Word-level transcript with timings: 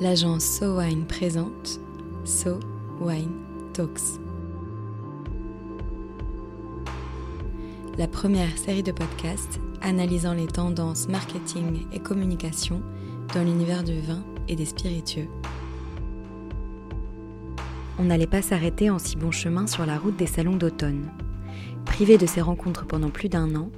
l'agence 0.00 0.44
So 0.44 0.78
Wine 0.78 1.04
présente 1.04 1.78
So 2.24 2.58
Wine 3.00 3.32
Talks. 3.74 4.18
La 7.98 8.08
première 8.08 8.56
série 8.56 8.82
de 8.82 8.92
podcasts 8.92 9.60
analysant 9.82 10.32
les 10.32 10.46
tendances 10.46 11.06
marketing 11.08 11.86
et 11.92 12.00
communication 12.00 12.80
dans 13.34 13.42
l'univers 13.42 13.84
du 13.84 14.00
vin 14.00 14.24
et 14.48 14.56
des 14.56 14.64
spiritueux. 14.64 15.28
On 17.98 18.04
n'allait 18.04 18.26
pas 18.26 18.40
s'arrêter 18.40 18.88
en 18.88 18.98
si 18.98 19.16
bon 19.16 19.30
chemin 19.30 19.66
sur 19.66 19.84
la 19.84 19.98
route 19.98 20.16
des 20.16 20.26
salons 20.26 20.56
d'automne. 20.56 21.10
Privés 22.00 22.16
de 22.16 22.24
ces 22.24 22.40
rencontres 22.40 22.86
pendant 22.86 23.10
plus 23.10 23.28
d'un 23.28 23.54
an, 23.54 23.68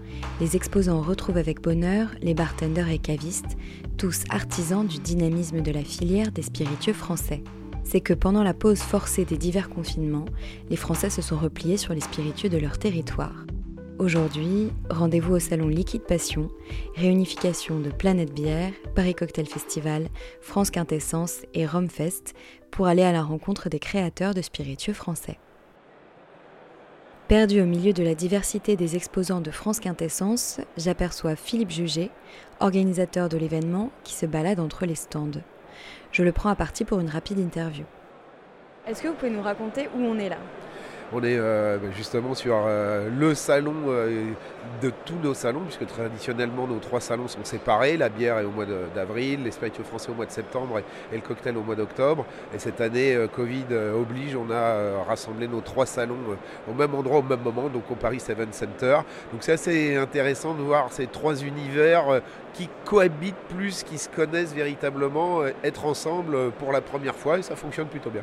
les 0.40 0.54
exposants 0.54 1.00
retrouvent 1.00 1.38
avec 1.38 1.60
bonheur 1.60 2.08
les 2.20 2.34
bartenders 2.34 2.88
et 2.88 3.00
cavistes, 3.00 3.56
tous 3.98 4.22
artisans 4.30 4.86
du 4.86 5.00
dynamisme 5.00 5.60
de 5.60 5.72
la 5.72 5.82
filière 5.82 6.30
des 6.30 6.42
spiritueux 6.42 6.92
français. 6.92 7.42
C'est 7.82 8.00
que 8.00 8.14
pendant 8.14 8.44
la 8.44 8.54
pause 8.54 8.78
forcée 8.78 9.24
des 9.24 9.36
divers 9.36 9.68
confinements, 9.68 10.26
les 10.70 10.76
Français 10.76 11.10
se 11.10 11.20
sont 11.20 11.36
repliés 11.36 11.76
sur 11.76 11.94
les 11.94 12.00
spiritueux 12.00 12.48
de 12.48 12.58
leur 12.58 12.78
territoire. 12.78 13.44
Aujourd'hui, 13.98 14.70
rendez-vous 14.88 15.34
au 15.34 15.40
salon 15.40 15.66
Liquide 15.66 16.04
Passion, 16.04 16.48
réunification 16.94 17.80
de 17.80 17.90
Planète 17.90 18.32
Bière, 18.32 18.72
Paris 18.94 19.16
Cocktail 19.16 19.46
Festival, 19.46 20.06
France 20.40 20.70
Quintessence 20.70 21.40
et 21.54 21.66
Rome 21.66 21.90
Fest 21.90 22.34
pour 22.70 22.86
aller 22.86 23.02
à 23.02 23.10
la 23.10 23.24
rencontre 23.24 23.68
des 23.68 23.80
créateurs 23.80 24.32
de 24.32 24.42
spiritueux 24.42 24.92
français. 24.92 25.38
Perdu 27.32 27.62
au 27.62 27.64
milieu 27.64 27.94
de 27.94 28.02
la 28.02 28.14
diversité 28.14 28.76
des 28.76 28.94
exposants 28.94 29.40
de 29.40 29.50
France 29.50 29.80
Quintessence, 29.80 30.60
j'aperçois 30.76 31.34
Philippe 31.34 31.70
Juget, 31.70 32.10
organisateur 32.60 33.30
de 33.30 33.38
l'événement, 33.38 33.90
qui 34.04 34.12
se 34.12 34.26
balade 34.26 34.60
entre 34.60 34.84
les 34.84 34.94
stands. 34.94 35.40
Je 36.10 36.22
le 36.24 36.32
prends 36.32 36.50
à 36.50 36.54
partie 36.54 36.84
pour 36.84 37.00
une 37.00 37.08
rapide 37.08 37.38
interview. 37.38 37.86
Est-ce 38.86 39.02
que 39.02 39.08
vous 39.08 39.14
pouvez 39.14 39.30
nous 39.30 39.40
raconter 39.40 39.88
où 39.96 40.00
on 40.00 40.18
est 40.18 40.28
là? 40.28 40.36
On 41.12 41.22
est 41.22 41.36
euh, 41.36 41.78
justement 41.92 42.34
sur 42.34 42.64
euh, 42.66 43.08
le 43.10 43.34
salon 43.34 43.74
euh, 43.88 44.32
de 44.80 44.90
tous 45.04 45.16
nos 45.22 45.34
salons, 45.34 45.60
puisque 45.60 45.86
traditionnellement 45.86 46.66
nos 46.66 46.78
trois 46.78 47.00
salons 47.00 47.28
sont 47.28 47.44
séparés. 47.44 47.96
La 47.96 48.08
bière 48.08 48.38
est 48.38 48.44
au 48.44 48.50
mois 48.50 48.64
d'avril, 48.94 49.44
les 49.44 49.50
spiritueux 49.50 49.84
français 49.84 50.10
au 50.10 50.14
mois 50.14 50.26
de 50.26 50.30
septembre 50.30 50.80
et, 51.12 51.14
le 51.14 51.20
cocktail 51.20 51.56
au 51.56 51.62
mois 51.62 51.74
d'octobre. 51.74 52.24
Et 52.54 52.58
cette 52.58 52.80
année, 52.80 53.16
Covid 53.34 53.66
oblige, 53.94 54.36
on 54.36 54.50
a 54.50 55.04
rassemblé 55.06 55.48
nos 55.48 55.60
trois 55.60 55.86
salons 55.86 56.16
au 56.68 56.74
même 56.74 56.94
endroit, 56.94 57.18
au 57.18 57.22
même 57.22 57.42
moment, 57.42 57.68
donc 57.68 57.90
au 57.90 57.94
Paris 57.94 58.20
Seven 58.20 58.52
Center. 58.52 59.00
Donc 59.32 59.42
c'est 59.42 59.52
assez 59.52 59.96
intéressant 59.96 60.54
de 60.54 60.62
voir 60.62 60.92
ces 60.92 61.06
trois 61.06 61.42
univers 61.42 62.22
qui 62.54 62.68
cohabitent 62.84 63.34
plus, 63.54 63.82
qui 63.82 63.98
se 63.98 64.08
connaissent 64.08 64.54
véritablement, 64.54 65.42
être 65.62 65.84
ensemble 65.84 66.50
pour 66.52 66.72
la 66.72 66.80
première 66.80 67.14
fois 67.14 67.38
et 67.38 67.42
ça 67.42 67.56
fonctionne 67.56 67.88
plutôt 67.88 68.10
bien. 68.10 68.22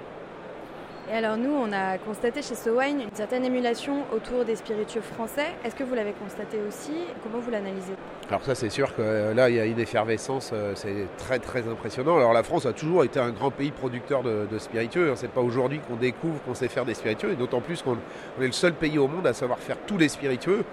Et 1.11 1.15
alors 1.15 1.37
nous, 1.37 1.49
on 1.49 1.71
a 1.71 1.97
constaté 1.97 2.43
chez 2.43 2.53
SoWine 2.53 3.01
une 3.01 3.15
certaine 3.15 3.43
émulation 3.43 4.03
autour 4.13 4.45
des 4.45 4.55
spiritueux 4.55 5.01
français. 5.01 5.55
Est-ce 5.65 5.73
que 5.73 5.83
vous 5.83 5.95
l'avez 5.95 6.11
constaté 6.11 6.59
aussi? 6.67 6.91
Comment 7.23 7.39
vous 7.39 7.49
l'analysez? 7.49 7.93
Alors 8.29 8.43
ça, 8.43 8.53
c'est 8.53 8.69
sûr 8.69 8.95
que 8.95 9.01
euh, 9.01 9.33
là, 9.33 9.49
il 9.49 9.55
y 9.55 9.59
a 9.59 9.65
une 9.65 9.79
effervescence, 9.79 10.51
euh, 10.53 10.73
c'est 10.75 11.07
très 11.17 11.39
très 11.39 11.67
impressionnant. 11.67 12.17
Alors 12.17 12.31
la 12.31 12.43
France 12.43 12.67
a 12.67 12.73
toujours 12.73 13.03
été 13.03 13.19
un 13.19 13.31
grand 13.31 13.49
pays 13.49 13.71
producteur 13.71 14.21
de, 14.21 14.45
spiritueux. 14.59 15.09
Hein. 15.09 15.15
C'est 15.15 15.31
pas 15.31 15.41
aujourd'hui 15.41 15.79
qu'on 15.79 15.95
découvre 15.95 16.39
qu'on 16.43 16.53
sait 16.53 16.67
faire 16.67 16.85
des 16.85 16.93
spiritueux, 16.93 17.31
et 17.31 17.35
d'autant 17.35 17.61
plus 17.61 17.81
qu'on 17.81 17.95
est 18.39 18.45
le 18.45 18.51
seul 18.51 18.73
pays 18.73 18.99
au 18.99 19.07
monde 19.07 19.25
à 19.25 19.33
savoir 19.33 19.57
faire 19.57 19.77
tous 19.87 19.97
les 19.97 20.09
spiritueux 20.09 20.63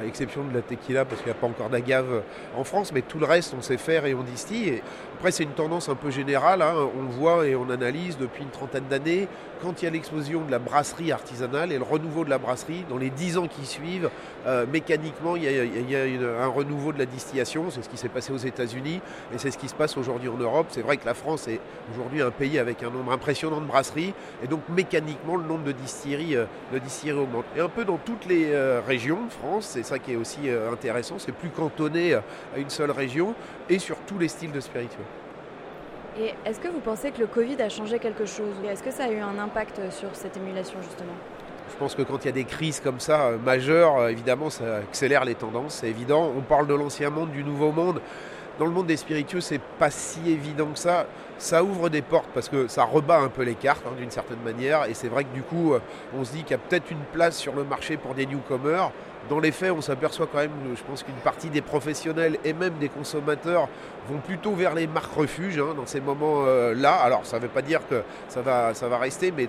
à 0.00 0.04
l'exception 0.04 0.42
de 0.44 0.54
la 0.54 0.62
tequila 0.62 1.04
parce 1.04 1.20
qu'il 1.20 1.30
n'y 1.30 1.36
a 1.36 1.40
pas 1.40 1.46
encore 1.46 1.68
d'agave 1.68 2.22
en 2.56 2.64
France, 2.64 2.92
mais 2.92 3.02
tout 3.02 3.18
le 3.18 3.26
reste 3.26 3.54
on 3.56 3.60
sait 3.60 3.76
faire 3.76 4.06
et 4.06 4.14
on 4.14 4.22
distille. 4.22 4.68
Et 4.68 4.82
après 5.18 5.30
c'est 5.30 5.42
une 5.42 5.50
tendance 5.50 5.90
un 5.90 5.94
peu 5.94 6.10
générale, 6.10 6.62
hein. 6.62 6.74
on 6.98 7.04
voit 7.10 7.46
et 7.46 7.54
on 7.54 7.68
analyse 7.68 8.16
depuis 8.16 8.42
une 8.42 8.50
trentaine 8.50 8.86
d'années, 8.88 9.28
quand 9.62 9.80
il 9.80 9.84
y 9.84 9.88
a 9.88 9.90
l'explosion 9.92 10.44
de 10.44 10.50
la 10.50 10.58
brasserie 10.58 11.12
artisanale 11.12 11.70
et 11.70 11.78
le 11.78 11.84
renouveau 11.84 12.24
de 12.24 12.30
la 12.30 12.38
brasserie, 12.38 12.84
dans 12.90 12.98
les 12.98 13.10
dix 13.10 13.38
ans 13.38 13.46
qui 13.46 13.64
suivent, 13.64 14.10
euh, 14.46 14.66
mécaniquement 14.66 15.36
il 15.36 15.44
y 15.44 15.96
a, 15.96 16.42
un 16.42 16.48
renouveau 16.48 16.92
de 16.92 16.98
la 16.98 17.06
distillation, 17.06 17.70
c'est 17.70 17.82
ce 17.82 17.88
qui 17.88 17.96
s'est 17.96 18.08
passé 18.08 18.32
aux 18.32 18.38
États-Unis 18.38 19.00
et 19.32 19.38
c'est 19.38 19.52
ce 19.52 19.58
qui 19.58 19.68
se 19.68 19.74
passe 19.74 19.96
aujourd'hui 19.96 20.28
en 20.28 20.36
Europe. 20.36 20.66
C'est 20.70 20.82
vrai 20.82 20.96
que 20.96 21.06
la 21.06 21.14
France 21.14 21.46
est 21.46 21.60
aujourd'hui 21.94 22.22
un 22.22 22.32
pays 22.32 22.58
avec 22.58 22.82
un 22.82 22.90
nombre 22.90 23.12
impressionnant 23.12 23.60
de 23.60 23.66
brasseries 23.66 24.14
et 24.42 24.48
donc 24.48 24.62
mécaniquement 24.68 25.36
le 25.36 25.44
nombre 25.44 25.64
de 25.64 25.72
distilleries, 25.72 26.36
euh, 26.36 26.46
augmente. 27.12 27.44
Et 27.56 27.60
un 27.60 27.68
peu 27.68 27.84
dans 27.84 27.98
toutes 27.98 28.26
les 28.26 28.46
euh, 28.52 28.80
régions 28.84 29.26
de 29.26 29.32
France, 29.32 29.68
c'est 29.72 29.84
ça 29.84 29.98
qui 29.98 30.12
est 30.12 30.16
aussi 30.16 30.40
intéressant, 30.72 31.18
c'est 31.18 31.32
plus 31.32 31.50
cantonné 31.50 32.14
à 32.14 32.22
une 32.56 32.70
seule 32.70 32.90
région 32.90 33.34
et 33.68 33.78
sur 33.78 33.96
tous 34.06 34.18
les 34.18 34.28
styles 34.28 34.52
de 34.52 34.60
spiritueux. 34.60 35.21
Et 36.18 36.34
est-ce 36.44 36.60
que 36.60 36.68
vous 36.68 36.80
pensez 36.80 37.10
que 37.10 37.20
le 37.20 37.26
Covid 37.26 37.60
a 37.62 37.68
changé 37.68 37.98
quelque 37.98 38.26
chose 38.26 38.54
Est-ce 38.68 38.82
que 38.82 38.90
ça 38.90 39.04
a 39.04 39.10
eu 39.10 39.18
un 39.18 39.38
impact 39.38 39.80
sur 39.90 40.14
cette 40.14 40.36
émulation 40.36 40.78
justement 40.82 41.14
je 41.72 41.78
pense 41.78 41.94
que 41.94 42.02
quand 42.02 42.22
il 42.22 42.26
y 42.26 42.28
a 42.28 42.32
des 42.32 42.44
crises 42.44 42.80
comme 42.80 43.00
ça 43.00 43.28
euh, 43.28 43.38
majeures, 43.38 44.08
évidemment, 44.08 44.50
ça 44.50 44.76
accélère 44.76 45.24
les 45.24 45.34
tendances, 45.34 45.76
c'est 45.76 45.88
évident. 45.88 46.30
On 46.36 46.42
parle 46.42 46.66
de 46.66 46.74
l'ancien 46.74 47.08
monde, 47.08 47.30
du 47.30 47.42
nouveau 47.42 47.72
monde. 47.72 48.00
Dans 48.58 48.66
le 48.66 48.70
monde 48.70 48.86
des 48.86 48.98
spiritueux, 48.98 49.40
c'est 49.40 49.60
pas 49.78 49.90
si 49.90 50.30
évident 50.30 50.66
que 50.66 50.78
ça. 50.78 51.06
Ça 51.38 51.64
ouvre 51.64 51.88
des 51.88 52.02
portes 52.02 52.28
parce 52.34 52.50
que 52.50 52.68
ça 52.68 52.84
rebat 52.84 53.18
un 53.18 53.28
peu 53.28 53.42
les 53.42 53.54
cartes 53.54 53.82
hein, 53.86 53.94
d'une 53.98 54.10
certaine 54.10 54.40
manière. 54.44 54.84
Et 54.84 54.94
c'est 54.94 55.08
vrai 55.08 55.24
que 55.24 55.34
du 55.34 55.42
coup, 55.42 55.74
on 56.14 56.24
se 56.24 56.32
dit 56.32 56.42
qu'il 56.42 56.50
y 56.50 56.54
a 56.54 56.58
peut-être 56.58 56.90
une 56.90 57.02
place 57.12 57.38
sur 57.38 57.54
le 57.54 57.64
marché 57.64 57.96
pour 57.96 58.14
des 58.14 58.26
newcomers. 58.26 58.92
Dans 59.28 59.38
les 59.38 59.52
faits, 59.52 59.70
on 59.70 59.80
s'aperçoit 59.80 60.26
quand 60.30 60.38
même, 60.38 60.50
je 60.74 60.82
pense 60.82 61.02
qu'une 61.02 61.14
partie 61.14 61.48
des 61.48 61.60
professionnels 61.60 62.38
et 62.44 62.52
même 62.52 62.74
des 62.74 62.88
consommateurs 62.88 63.68
vont 64.08 64.18
plutôt 64.18 64.52
vers 64.52 64.74
les 64.74 64.86
marques 64.86 65.14
refuges 65.14 65.58
hein, 65.58 65.74
dans 65.76 65.86
ces 65.86 66.00
moments-là. 66.00 66.92
Alors, 66.94 67.24
ça 67.24 67.36
ne 67.36 67.42
veut 67.42 67.48
pas 67.48 67.62
dire 67.62 67.80
que 67.88 68.02
ça 68.28 68.42
va, 68.42 68.74
ça 68.74 68.88
va 68.88 68.98
rester, 68.98 69.32
mais 69.32 69.48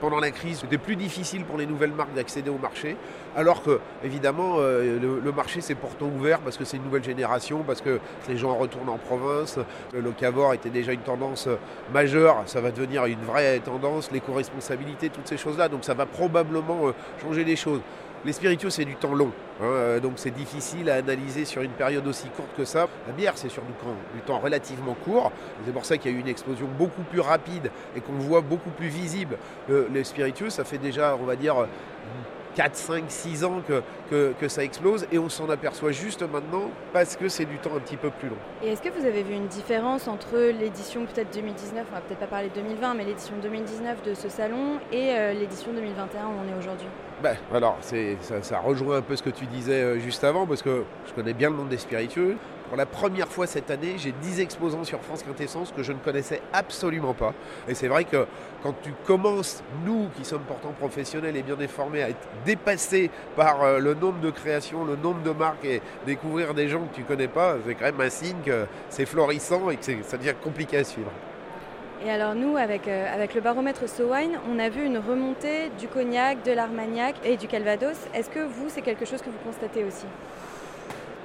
pendant 0.00 0.18
la 0.18 0.30
crise, 0.30 0.58
c'était 0.60 0.78
plus 0.78 0.96
difficile 0.96 1.44
pour 1.44 1.56
les 1.56 1.66
nouvelles 1.66 1.92
marques 1.92 2.14
d'accéder 2.14 2.50
au 2.50 2.58
marché. 2.58 2.96
Alors 3.36 3.62
que, 3.62 3.80
évidemment, 4.04 4.56
euh, 4.58 4.98
le, 5.00 5.32
marché 5.32 5.60
s'est 5.60 5.74
pourtant 5.74 6.06
ouvert 6.06 6.40
parce 6.40 6.56
que 6.56 6.64
c'est 6.64 6.76
une 6.76 6.84
nouvelle 6.84 7.04
génération, 7.04 7.62
parce 7.66 7.80
que 7.80 8.00
les 8.28 8.36
gens 8.36 8.54
retournent 8.54 8.88
en 8.88 8.98
province. 8.98 9.58
Le 9.94 10.00
locavore 10.00 10.52
était 10.52 10.68
déjà 10.68 10.92
une 10.92 11.00
tendance 11.00 11.48
majeure, 11.92 12.42
ça 12.46 12.60
va 12.60 12.70
devenir 12.70 13.06
une 13.06 13.22
vraie 13.22 13.60
tendance, 13.60 14.10
l'éco-responsabilité, 14.10 15.08
toutes 15.08 15.28
ces 15.28 15.38
choses-là. 15.38 15.68
Donc, 15.68 15.84
ça 15.84 15.94
va 15.94 16.06
probablement 16.06 16.88
euh, 16.88 16.92
changer 17.22 17.44
les 17.44 17.56
choses. 17.56 17.80
Les 18.24 18.32
spiritueux, 18.32 18.70
c'est 18.70 18.84
du 18.84 18.94
temps 18.94 19.14
long, 19.14 19.32
hein, 19.60 19.64
euh, 19.64 20.00
donc 20.00 20.12
c'est 20.16 20.30
difficile 20.30 20.88
à 20.90 20.94
analyser 20.94 21.44
sur 21.44 21.62
une 21.62 21.72
période 21.72 22.06
aussi 22.06 22.28
courte 22.28 22.50
que 22.56 22.64
ça. 22.64 22.88
La 23.08 23.12
bière, 23.12 23.32
c'est 23.36 23.48
sur 23.48 23.62
du, 23.62 24.20
temps 24.20 24.38
relativement 24.38 24.94
court. 24.94 25.32
C'est 25.66 25.72
pour 25.72 25.84
ça 25.84 25.98
qu'il 25.98 26.12
y 26.12 26.14
a 26.14 26.16
eu 26.16 26.20
une 26.20 26.28
explosion 26.28 26.68
beaucoup 26.78 27.02
plus 27.02 27.18
rapide 27.18 27.70
et 27.96 28.00
qu'on 28.00 28.12
voit 28.12 28.40
beaucoup 28.40 28.70
plus 28.70 28.86
visible. 28.86 29.38
les 29.68 30.04
spiritueux, 30.04 30.50
ça 30.50 30.62
fait 30.62 30.78
déjà, 30.78 31.16
on 31.20 31.24
va 31.24 31.34
dire, 31.34 31.66
4, 32.54 32.76
5, 32.76 33.04
6 33.08 33.44
ans 33.44 33.62
que, 33.66 34.32
que, 34.38 34.48
ça 34.48 34.62
explose 34.64 35.06
et 35.10 35.18
on 35.18 35.28
s'en 35.28 35.48
aperçoit 35.48 35.92
juste 35.92 36.22
maintenant 36.22 36.70
parce 36.92 37.16
que 37.16 37.28
c'est 37.28 37.44
du 37.44 37.58
temps 37.58 37.76
un 37.76 37.80
petit 37.80 37.96
peu 37.96 38.10
plus 38.10 38.28
long. 38.28 38.36
Et 38.62 38.68
est-ce 38.68 38.82
que 38.82 38.90
vous 38.90 39.06
avez 39.06 39.22
vu 39.22 39.34
une 39.34 39.46
différence 39.46 40.08
entre 40.08 40.36
l'édition 40.36 41.06
peut-être 41.06 41.32
2019, 41.34 41.86
on 41.90 41.94
va 41.94 42.00
peut-être 42.00 42.20
pas 42.20 42.26
parler 42.26 42.48
de 42.48 42.54
2020, 42.54 42.94
mais 42.94 43.04
l'édition 43.04 43.34
2019 43.42 44.02
de 44.02 44.14
ce 44.14 44.28
salon 44.28 44.78
et 44.92 45.12
euh, 45.12 45.32
l'édition 45.32 45.72
2021 45.72 46.26
où 46.26 46.30
on 46.44 46.54
est 46.54 46.58
aujourd'hui? 46.58 46.88
Ben, 47.22 47.36
alors, 47.54 47.78
ça, 47.80 47.96
ça, 48.42 48.58
rejoint 48.58 48.96
un 48.96 49.02
peu 49.02 49.14
ce 49.14 49.22
que 49.22 49.30
tu 49.30 49.46
disais 49.46 49.80
euh, 49.80 49.98
juste 50.00 50.24
avant, 50.24 50.44
parce 50.44 50.60
que 50.60 50.82
je 51.06 51.12
connais 51.12 51.34
bien 51.34 51.50
le 51.50 51.56
monde 51.56 51.68
des 51.68 51.78
spiritueux. 51.78 52.36
Pour 52.72 52.78
la 52.78 52.86
première 52.86 53.28
fois 53.28 53.46
cette 53.46 53.70
année, 53.70 53.96
j'ai 53.98 54.12
10 54.12 54.40
exposants 54.40 54.84
sur 54.84 54.98
France 55.02 55.22
Quintessence 55.22 55.74
que 55.76 55.82
je 55.82 55.92
ne 55.92 55.98
connaissais 55.98 56.40
absolument 56.54 57.12
pas. 57.12 57.34
Et 57.68 57.74
c'est 57.74 57.86
vrai 57.86 58.04
que 58.04 58.26
quand 58.62 58.74
tu 58.82 58.94
commences, 59.06 59.62
nous 59.84 60.08
qui 60.16 60.24
sommes 60.24 60.44
pourtant 60.48 60.72
professionnels 60.72 61.36
et 61.36 61.42
bien 61.42 61.60
informés, 61.60 62.02
à 62.02 62.08
être 62.08 62.26
dépassés 62.46 63.10
par 63.36 63.62
euh, 63.62 63.78
le 63.78 63.92
nombre 63.92 64.20
de 64.20 64.30
créations, 64.30 64.86
le 64.86 64.96
nombre 64.96 65.20
de 65.20 65.32
marques 65.32 65.66
et 65.66 65.82
découvrir 66.06 66.54
des 66.54 66.70
gens 66.70 66.80
que 66.84 66.94
tu 66.94 67.02
ne 67.02 67.06
connais 67.06 67.28
pas, 67.28 67.56
c'est 67.66 67.74
quand 67.74 67.84
même 67.84 68.00
un 68.00 68.08
signe 68.08 68.40
que 68.42 68.64
c'est 68.88 69.04
florissant 69.04 69.68
et 69.68 69.76
que 69.76 70.02
ça 70.02 70.16
devient 70.16 70.32
compliqué 70.42 70.78
à 70.78 70.84
suivre. 70.84 71.10
Et 72.06 72.10
alors 72.10 72.34
nous, 72.34 72.56
avec, 72.56 72.88
euh, 72.88 73.14
avec 73.14 73.34
le 73.34 73.42
baromètre 73.42 73.86
SoWine, 73.86 74.38
on 74.50 74.58
a 74.58 74.70
vu 74.70 74.82
une 74.82 74.96
remontée 74.96 75.68
du 75.78 75.88
cognac, 75.88 76.42
de 76.42 76.52
l'armagnac 76.52 77.16
et 77.22 77.36
du 77.36 77.48
calvados. 77.48 77.98
Est-ce 78.14 78.30
que 78.30 78.40
vous, 78.40 78.70
c'est 78.70 78.80
quelque 78.80 79.04
chose 79.04 79.20
que 79.20 79.28
vous 79.28 79.44
constatez 79.44 79.84
aussi? 79.84 80.06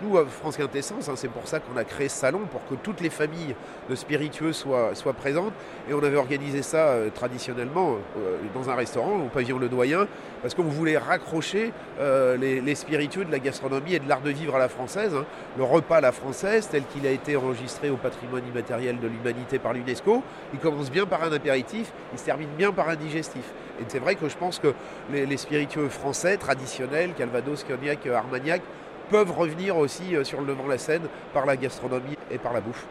Nous, 0.01 0.17
à 0.17 0.25
France 0.25 0.57
Quintessence, 0.57 1.09
hein, 1.09 1.13
c'est 1.15 1.29
pour 1.29 1.47
ça 1.47 1.59
qu'on 1.59 1.77
a 1.77 1.83
créé 1.83 2.09
ce 2.09 2.17
salon, 2.17 2.41
pour 2.51 2.65
que 2.67 2.75
toutes 2.75 3.01
les 3.01 3.09
familles 3.09 3.55
de 3.89 3.95
spiritueux 3.95 4.53
soient, 4.53 4.93
présentes. 5.17 5.53
Et 5.89 5.93
on 5.93 6.03
avait 6.03 6.17
organisé 6.17 6.61
ça 6.61 6.89
euh, 6.89 7.09
traditionnellement 7.09 7.95
euh, 8.17 8.37
dans 8.53 8.69
un 8.69 8.75
restaurant, 8.75 9.17
au 9.25 9.29
pavillon 9.29 9.57
Le 9.57 9.69
Doyen, 9.69 10.07
parce 10.41 10.53
qu'on 10.53 10.63
voulait 10.63 10.97
raccrocher 10.97 11.71
euh, 11.99 12.37
les, 12.37 12.75
spiritueux 12.75 13.25
de 13.25 13.31
la 13.31 13.39
gastronomie 13.39 13.95
et 13.95 13.99
de 13.99 14.07
l'art 14.07 14.21
de 14.21 14.29
vivre 14.29 14.55
à 14.55 14.59
la 14.59 14.69
française. 14.69 15.15
Hein. 15.15 15.25
Le 15.57 15.63
repas 15.63 15.97
à 15.97 16.01
la 16.01 16.11
française, 16.11 16.67
tel 16.69 16.83
qu'il 16.85 17.07
a 17.07 17.11
été 17.11 17.35
enregistré 17.35 17.89
au 17.89 17.97
patrimoine 17.97 18.43
immatériel 18.47 18.99
de 18.99 19.07
l'humanité 19.07 19.59
par 19.59 19.73
l'UNESCO, 19.73 20.21
il 20.53 20.59
commence 20.59 20.91
bien 20.91 21.05
par 21.05 21.23
un 21.23 21.31
apéritif, 21.31 21.91
il 22.13 22.19
se 22.19 22.25
termine 22.25 22.49
bien 22.57 22.71
par 22.71 22.89
un 22.89 22.95
digestif. 22.95 23.45
Et 23.79 23.83
c'est 23.87 23.99
vrai 23.99 24.15
que 24.15 24.27
je 24.27 24.35
pense 24.35 24.59
que 24.59 24.73
les 25.11 25.37
spiritueux 25.37 25.89
français 25.89 26.37
traditionnels, 26.37 27.13
Calvados, 27.15 27.63
Cognac, 27.63 28.05
Armagnac, 28.07 28.61
peuvent 29.09 29.31
revenir 29.31 29.77
aussi 29.77 30.15
euh, 30.15 30.23
sur 30.23 30.41
le 30.41 30.47
devant 30.47 30.65
de 30.65 30.69
la 30.69 30.77
scène 30.77 31.03
par 31.33 31.45
la 31.45 31.57
gastronomie 31.57 32.17
et 32.31 32.37
par 32.37 32.53
la 32.53 32.61
bouffe. 32.61 32.85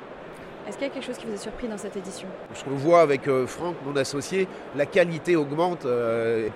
Est-ce 0.68 0.76
qu'il 0.78 0.86
y 0.86 0.90
a 0.90 0.92
quelque 0.92 1.06
chose 1.06 1.18
qui 1.18 1.26
vous 1.26 1.34
a 1.34 1.38
surpris 1.38 1.68
dans 1.68 1.78
cette 1.78 1.96
édition? 1.96 2.26
Ce 2.52 2.64
qu'on 2.64 2.74
voit 2.74 3.00
avec 3.00 3.30
Franck, 3.46 3.76
mon 3.86 3.94
associé, 3.94 4.48
la 4.74 4.84
qualité 4.84 5.36
augmente. 5.36 5.86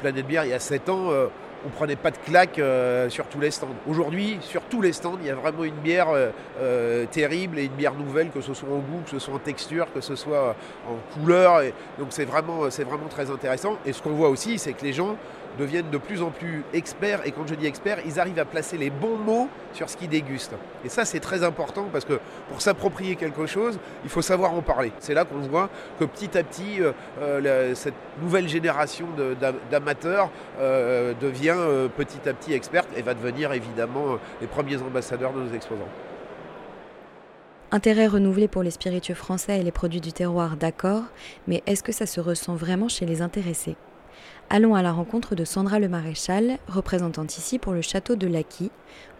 Planète 0.00 0.26
Bière, 0.26 0.44
il 0.44 0.50
y 0.50 0.52
a 0.52 0.58
7 0.58 0.88
ans, 0.88 1.10
on 1.66 1.68
prenait 1.68 1.96
pas 1.96 2.10
de 2.10 2.16
claques 2.18 2.58
euh, 2.58 3.08
sur 3.08 3.26
tous 3.26 3.40
les 3.40 3.50
stands. 3.50 3.68
Aujourd'hui, 3.88 4.38
sur 4.40 4.62
tous 4.62 4.80
les 4.80 4.92
stands, 4.92 5.18
il 5.20 5.26
y 5.26 5.30
a 5.30 5.34
vraiment 5.34 5.64
une 5.64 5.74
bière 5.74 6.08
euh, 6.08 6.30
euh, 6.60 7.06
terrible 7.06 7.58
et 7.58 7.64
une 7.64 7.72
bière 7.72 7.94
nouvelle, 7.94 8.30
que 8.30 8.40
ce 8.40 8.54
soit 8.54 8.68
en 8.68 8.78
goût, 8.78 9.02
que 9.04 9.10
ce 9.10 9.18
soit 9.18 9.34
en 9.34 9.38
texture, 9.38 9.86
que 9.92 10.00
ce 10.00 10.16
soit 10.16 10.54
en 10.88 10.96
couleur. 11.14 11.62
donc 11.98 12.08
c'est 12.10 12.24
vraiment, 12.24 12.60
vraiment 12.60 13.08
très 13.08 13.30
intéressant. 13.30 13.76
Et 13.84 13.92
ce 13.92 14.02
qu'on 14.02 14.10
voit 14.10 14.28
aussi, 14.28 14.58
c'est 14.58 14.72
que 14.72 14.84
les 14.84 14.92
gens 14.92 15.16
deviennent 15.58 15.90
de 15.90 15.98
plus 15.98 16.22
en 16.22 16.30
plus 16.30 16.64
experts. 16.72 17.20
Et 17.24 17.32
quand 17.32 17.46
je 17.46 17.54
dis 17.54 17.66
experts, 17.66 17.98
ils 18.06 18.20
arrivent 18.20 18.38
à 18.38 18.44
placer 18.44 18.78
les 18.78 18.88
bons 18.88 19.16
mots 19.16 19.48
sur 19.72 19.90
ce 19.90 19.96
qu'ils 19.96 20.08
dégustent. 20.08 20.54
Et 20.84 20.88
ça, 20.88 21.04
c'est 21.04 21.20
très 21.20 21.42
important 21.42 21.88
parce 21.92 22.04
que 22.04 22.20
pour 22.48 22.60
s'approprier 22.62 23.16
quelque 23.16 23.46
chose, 23.46 23.78
il 24.04 24.10
faut 24.10 24.22
savoir 24.22 24.54
en 24.54 24.62
parler. 24.62 24.92
C'est 25.00 25.12
là 25.12 25.24
qu'on 25.24 25.40
voit 25.40 25.68
que 25.98 26.04
petit 26.04 26.38
à 26.38 26.44
petit, 26.44 26.78
cette 27.74 27.94
nouvelle 28.22 28.48
génération 28.48 29.08
d'amateurs 29.70 30.30
devient 31.20 31.49
petit 31.96 32.28
à 32.28 32.32
petit 32.32 32.52
experte 32.52 32.88
et 32.96 33.02
va 33.02 33.14
devenir 33.14 33.52
évidemment 33.52 34.18
les 34.40 34.46
premiers 34.46 34.78
ambassadeurs 34.78 35.32
de 35.32 35.40
nos 35.40 35.54
exposants. 35.54 35.88
Intérêt 37.72 38.08
renouvelé 38.08 38.48
pour 38.48 38.64
les 38.64 38.72
spiritueux 38.72 39.14
français 39.14 39.60
et 39.60 39.62
les 39.62 39.70
produits 39.70 40.00
du 40.00 40.12
terroir, 40.12 40.56
d'accord, 40.56 41.04
mais 41.46 41.62
est-ce 41.66 41.84
que 41.84 41.92
ça 41.92 42.06
se 42.06 42.20
ressent 42.20 42.54
vraiment 42.56 42.88
chez 42.88 43.06
les 43.06 43.22
intéressés? 43.22 43.76
Allons 44.48 44.74
à 44.74 44.82
la 44.82 44.90
rencontre 44.90 45.36
de 45.36 45.44
Sandra 45.44 45.78
Le 45.78 45.88
Maréchal, 45.88 46.58
représentante 46.66 47.38
ici 47.38 47.60
pour 47.60 47.72
le 47.72 47.82
château 47.82 48.16
de 48.16 48.26
Laqui, 48.26 48.72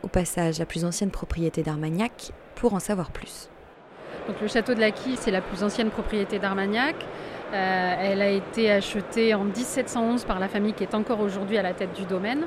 au 0.03 0.09
passage 0.09 0.59
la 0.59 0.67
plus 0.67 0.85
ancienne 0.85 1.13
propriété 1.13 1.63
d'Armagnac, 1.63 2.33
pour 2.57 2.75
en 2.75 2.81
savoir 2.81 3.13
plus. 3.13 3.49
Donc, 4.27 4.41
le 4.41 4.49
château 4.49 4.75
de 4.75 4.81
Laqui, 4.81 5.17
c'est 5.17 5.31
la 5.31 5.41
plus 5.41 5.63
ancienne 5.63 5.91
propriété 5.91 6.41
d'Armagnac. 6.41 6.97
Euh, 7.53 7.95
elle 8.01 8.23
a 8.23 8.29
été 8.29 8.71
achetée 8.71 9.35
en 9.35 9.43
1711 9.43 10.25
par 10.25 10.39
la 10.39 10.47
famille 10.47 10.73
qui 10.73 10.85
est 10.85 10.95
encore 10.95 11.21
aujourd'hui 11.21 11.59
à 11.59 11.63
la 11.63 11.73
tête 11.73 11.93
du 11.95 12.05
domaine, 12.05 12.45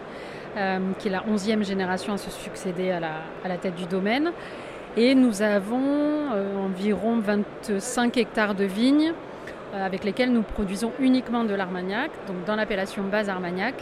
euh, 0.55 0.79
qui 0.97 1.09
est 1.09 1.11
la 1.11 1.23
11e 1.23 1.63
génération 1.63 2.13
à 2.13 2.17
se 2.17 2.29
succéder 2.29 2.91
à 2.91 3.01
la, 3.01 3.57
tête 3.57 3.75
du 3.75 3.85
domaine. 3.85 4.31
Et 4.95 5.13
nous 5.13 5.41
avons 5.41 5.81
euh, 6.33 6.57
environ 6.57 7.19
25 7.19 8.15
hectares 8.17 8.55
de 8.55 8.63
vignes 8.63 9.13
avec 9.73 10.03
lesquels 10.03 10.31
nous 10.31 10.43
produisons 10.43 10.91
uniquement 10.99 11.43
de 11.43 11.55
l'armagnac, 11.55 12.11
donc 12.27 12.45
dans 12.45 12.55
l'appellation 12.55 13.03
base 13.03 13.27
armagnac. 13.27 13.73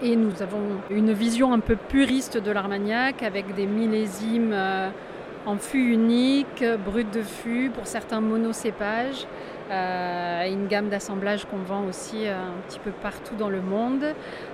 Et 0.00 0.16
nous 0.16 0.42
avons 0.42 0.62
une 0.90 1.12
vision 1.12 1.52
un 1.52 1.58
peu 1.58 1.76
puriste 1.76 2.38
de 2.38 2.50
l'armagnac 2.52 3.22
avec 3.22 3.52
des 3.54 3.66
millésimes 3.66 4.54
en 5.44 5.56
fût 5.56 5.92
unique, 5.92 6.64
brut 6.84 7.12
de 7.12 7.22
fût, 7.22 7.70
pour 7.70 7.86
certains 7.86 8.20
monocépages, 8.20 9.26
euh, 9.70 10.48
une 10.48 10.66
gamme 10.66 10.88
d'assemblage 10.88 11.44
qu'on 11.46 11.58
vend 11.58 11.84
aussi 11.88 12.26
un 12.26 12.60
petit 12.68 12.78
peu 12.78 12.90
partout 12.90 13.34
dans 13.36 13.48
le 13.48 13.60
monde. 13.60 14.04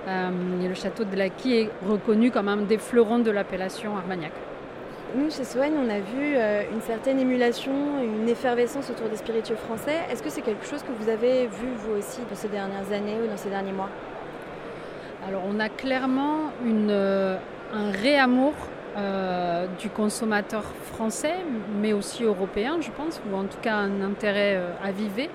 et 0.06 0.68
le 0.68 0.74
château 0.74 1.04
de 1.04 1.16
Laqui 1.16 1.56
est 1.56 1.70
reconnu 1.86 2.30
comme 2.30 2.48
un 2.48 2.58
des 2.58 2.78
fleurons 2.78 3.18
de 3.18 3.30
l'appellation 3.30 3.96
armagnac. 3.96 4.32
Nous, 5.14 5.30
chez 5.30 5.44
Soigne, 5.44 5.72
on 5.74 5.88
a 5.88 6.00
vu 6.00 6.36
euh, 6.36 6.64
une 6.70 6.82
certaine 6.82 7.18
émulation, 7.18 7.72
une 8.02 8.28
effervescence 8.28 8.90
autour 8.90 9.08
des 9.08 9.16
spiritueux 9.16 9.56
français. 9.56 9.96
Est-ce 10.10 10.22
que 10.22 10.28
c'est 10.28 10.42
quelque 10.42 10.66
chose 10.66 10.82
que 10.82 10.92
vous 10.92 11.08
avez 11.08 11.46
vu, 11.46 11.68
vous 11.76 11.98
aussi, 11.98 12.20
dans 12.28 12.36
ces 12.36 12.48
dernières 12.48 12.92
années 12.92 13.16
ou 13.24 13.26
dans 13.26 13.38
ces 13.38 13.48
derniers 13.48 13.72
mois? 13.72 13.88
Alors, 15.26 15.44
on 15.48 15.58
a 15.60 15.70
clairement 15.70 16.52
une, 16.62 16.90
euh, 16.90 17.38
un 17.72 17.90
réamour 17.90 18.52
euh, 18.98 19.66
du 19.78 19.88
consommateur 19.88 20.64
français, 20.92 21.36
mais 21.80 21.92
aussi 21.92 22.24
européen, 22.24 22.78
je 22.80 22.90
pense, 22.90 23.20
ou 23.30 23.36
en 23.36 23.44
tout 23.44 23.58
cas 23.62 23.76
un 23.76 24.02
intérêt 24.02 24.60
avivé 24.82 25.30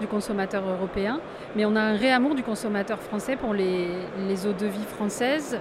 du 0.00 0.06
consommateur 0.06 0.64
européen. 0.68 1.20
Mais 1.54 1.64
on 1.64 1.76
a 1.76 1.80
un 1.80 1.96
réamour 1.96 2.34
du 2.34 2.42
consommateur 2.42 2.98
français 2.98 3.36
pour 3.36 3.54
les, 3.54 4.46
eaux 4.46 4.54
de 4.54 4.66
vie 4.66 4.84
françaises. 4.84 5.58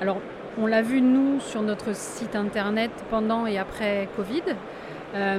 alors, 0.00 0.18
on 0.60 0.66
l'a 0.66 0.82
vu, 0.82 1.00
nous, 1.00 1.38
sur 1.40 1.62
notre 1.62 1.94
site 1.94 2.34
internet 2.34 2.90
pendant 3.10 3.46
et 3.46 3.58
après 3.58 4.08
Covid, 4.16 4.42
euh, 5.14 5.38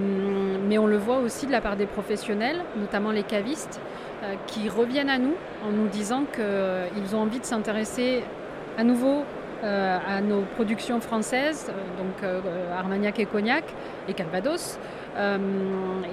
mais 0.68 0.77
on 0.77 0.88
le 0.88 0.97
voit 0.97 1.19
aussi 1.19 1.45
de 1.45 1.51
la 1.51 1.62
part 1.62 1.75
des 1.75 1.85
professionnels, 1.85 2.57
notamment 2.77 3.12
les 3.12 3.24
cavistes, 3.24 3.80
euh, 4.24 4.35
qui 4.47 4.69
reviennent 4.69 5.09
à 5.09 5.19
nous 5.19 5.35
en 5.68 5.71
nous 5.71 5.88
disant 5.88 6.24
qu'ils 6.33 7.15
ont 7.15 7.21
envie 7.21 7.39
de 7.39 7.45
s'intéresser 7.45 8.24
à 8.77 8.83
nouveau 8.83 9.18
euh, 9.18 9.24
à 9.63 10.21
nos 10.21 10.41
productions 10.56 11.01
françaises, 11.01 11.71
donc 11.97 12.29
Armagnac 12.77 13.19
et 13.19 13.25
Cognac 13.25 13.63
et 14.07 14.13
Calvados, 14.13 14.79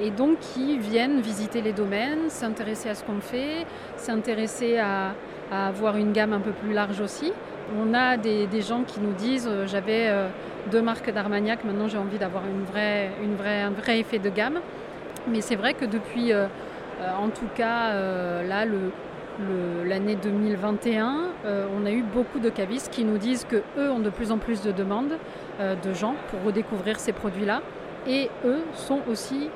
et 0.02 0.10
donc 0.10 0.40
qui 0.40 0.78
viennent 0.78 1.20
visiter 1.20 1.60
les 1.60 1.72
domaines, 1.72 2.28
s'intéresser 2.28 2.88
à 2.88 2.94
ce 2.94 3.04
qu'on 3.04 3.20
fait, 3.20 3.66
s'intéresser 3.96 4.78
à 4.78 5.14
avoir 5.50 5.96
une 5.96 6.12
gamme 6.12 6.32
un 6.32 6.40
peu 6.40 6.52
plus 6.52 6.72
large 6.72 7.00
aussi. 7.00 7.32
On 7.74 7.94
a 7.94 8.16
des, 8.16 8.60
gens 8.60 8.82
qui 8.84 9.00
nous 9.00 9.12
disent 9.12 9.48
euh, 9.50 9.66
j'avais 9.66 10.08
euh, 10.08 10.28
deux 10.70 10.82
marques 10.82 11.12
d'Armagnac, 11.12 11.64
maintenant 11.64 11.88
j'ai 11.88 11.98
envie 11.98 12.18
d'avoir 12.18 12.44
une 12.46 12.62
vraie, 12.64 13.10
une 13.22 13.34
vraie, 13.34 13.62
un 13.62 13.70
vrai 13.70 13.98
effet 13.98 14.20
de 14.20 14.30
gamme. 14.30 14.60
Mais 15.28 15.40
c'est 15.40 15.56
vrai 15.56 15.74
que 15.74 15.84
depuis, 15.84 16.32
euh, 16.32 16.46
en 17.18 17.28
tout 17.30 17.48
cas, 17.56 17.92
là, 18.44 18.64
l'année 19.84 20.16
2021, 20.16 21.16
on 21.76 21.86
a 21.86 21.90
eu 21.90 22.02
beaucoup 22.02 22.38
de 22.38 22.48
cavistes 22.48 22.90
qui 22.92 23.04
nous 23.04 23.18
disent 23.18 23.44
que 23.44 23.62
eux 23.78 23.90
ont 23.90 23.98
de 23.98 24.10
plus 24.10 24.32
en 24.32 24.38
plus 24.38 24.62
de 24.62 24.72
demandes 24.72 25.18
de 25.60 25.92
gens 25.94 26.14
pour 26.30 26.42
redécouvrir 26.44 26.98
ces 26.98 27.12
produits-là, 27.12 27.62
et 28.06 28.30
eux 28.44 28.62
sont 28.74 29.00
aussi 29.10 29.50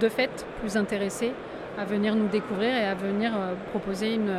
de 0.00 0.08
fait 0.08 0.46
plus 0.60 0.76
intéressés 0.76 1.32
à 1.78 1.84
venir 1.84 2.14
nous 2.14 2.28
découvrir 2.28 2.76
et 2.76 2.86
à 2.86 2.94
venir 2.94 3.32
proposer 3.72 4.14
une, 4.14 4.32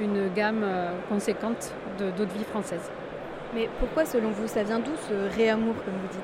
une 0.00 0.32
gamme 0.34 0.62
euh, 0.64 0.90
conséquente 1.08 1.74
d'eau 1.98 2.24
de 2.24 2.30
vie 2.30 2.44
française. 2.44 2.90
Mais 3.54 3.68
pourquoi, 3.78 4.04
selon 4.04 4.30
vous, 4.30 4.46
ça 4.46 4.62
vient 4.62 4.78
d'où 4.78 4.92
ce 5.08 5.36
réamour, 5.36 5.74
comme 5.84 5.94
vous 5.94 6.08
dites? 6.08 6.20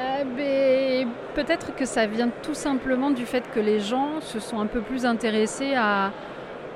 Euh, 0.00 0.24
ben, 0.36 1.08
Peut-être 1.34 1.74
que 1.74 1.84
ça 1.84 2.06
vient 2.06 2.28
tout 2.42 2.54
simplement 2.54 3.10
du 3.10 3.24
fait 3.24 3.44
que 3.54 3.60
les 3.60 3.80
gens 3.80 4.20
se 4.20 4.40
sont 4.40 4.60
un 4.60 4.66
peu 4.66 4.80
plus 4.80 5.06
intéressés 5.06 5.74
à, 5.74 6.10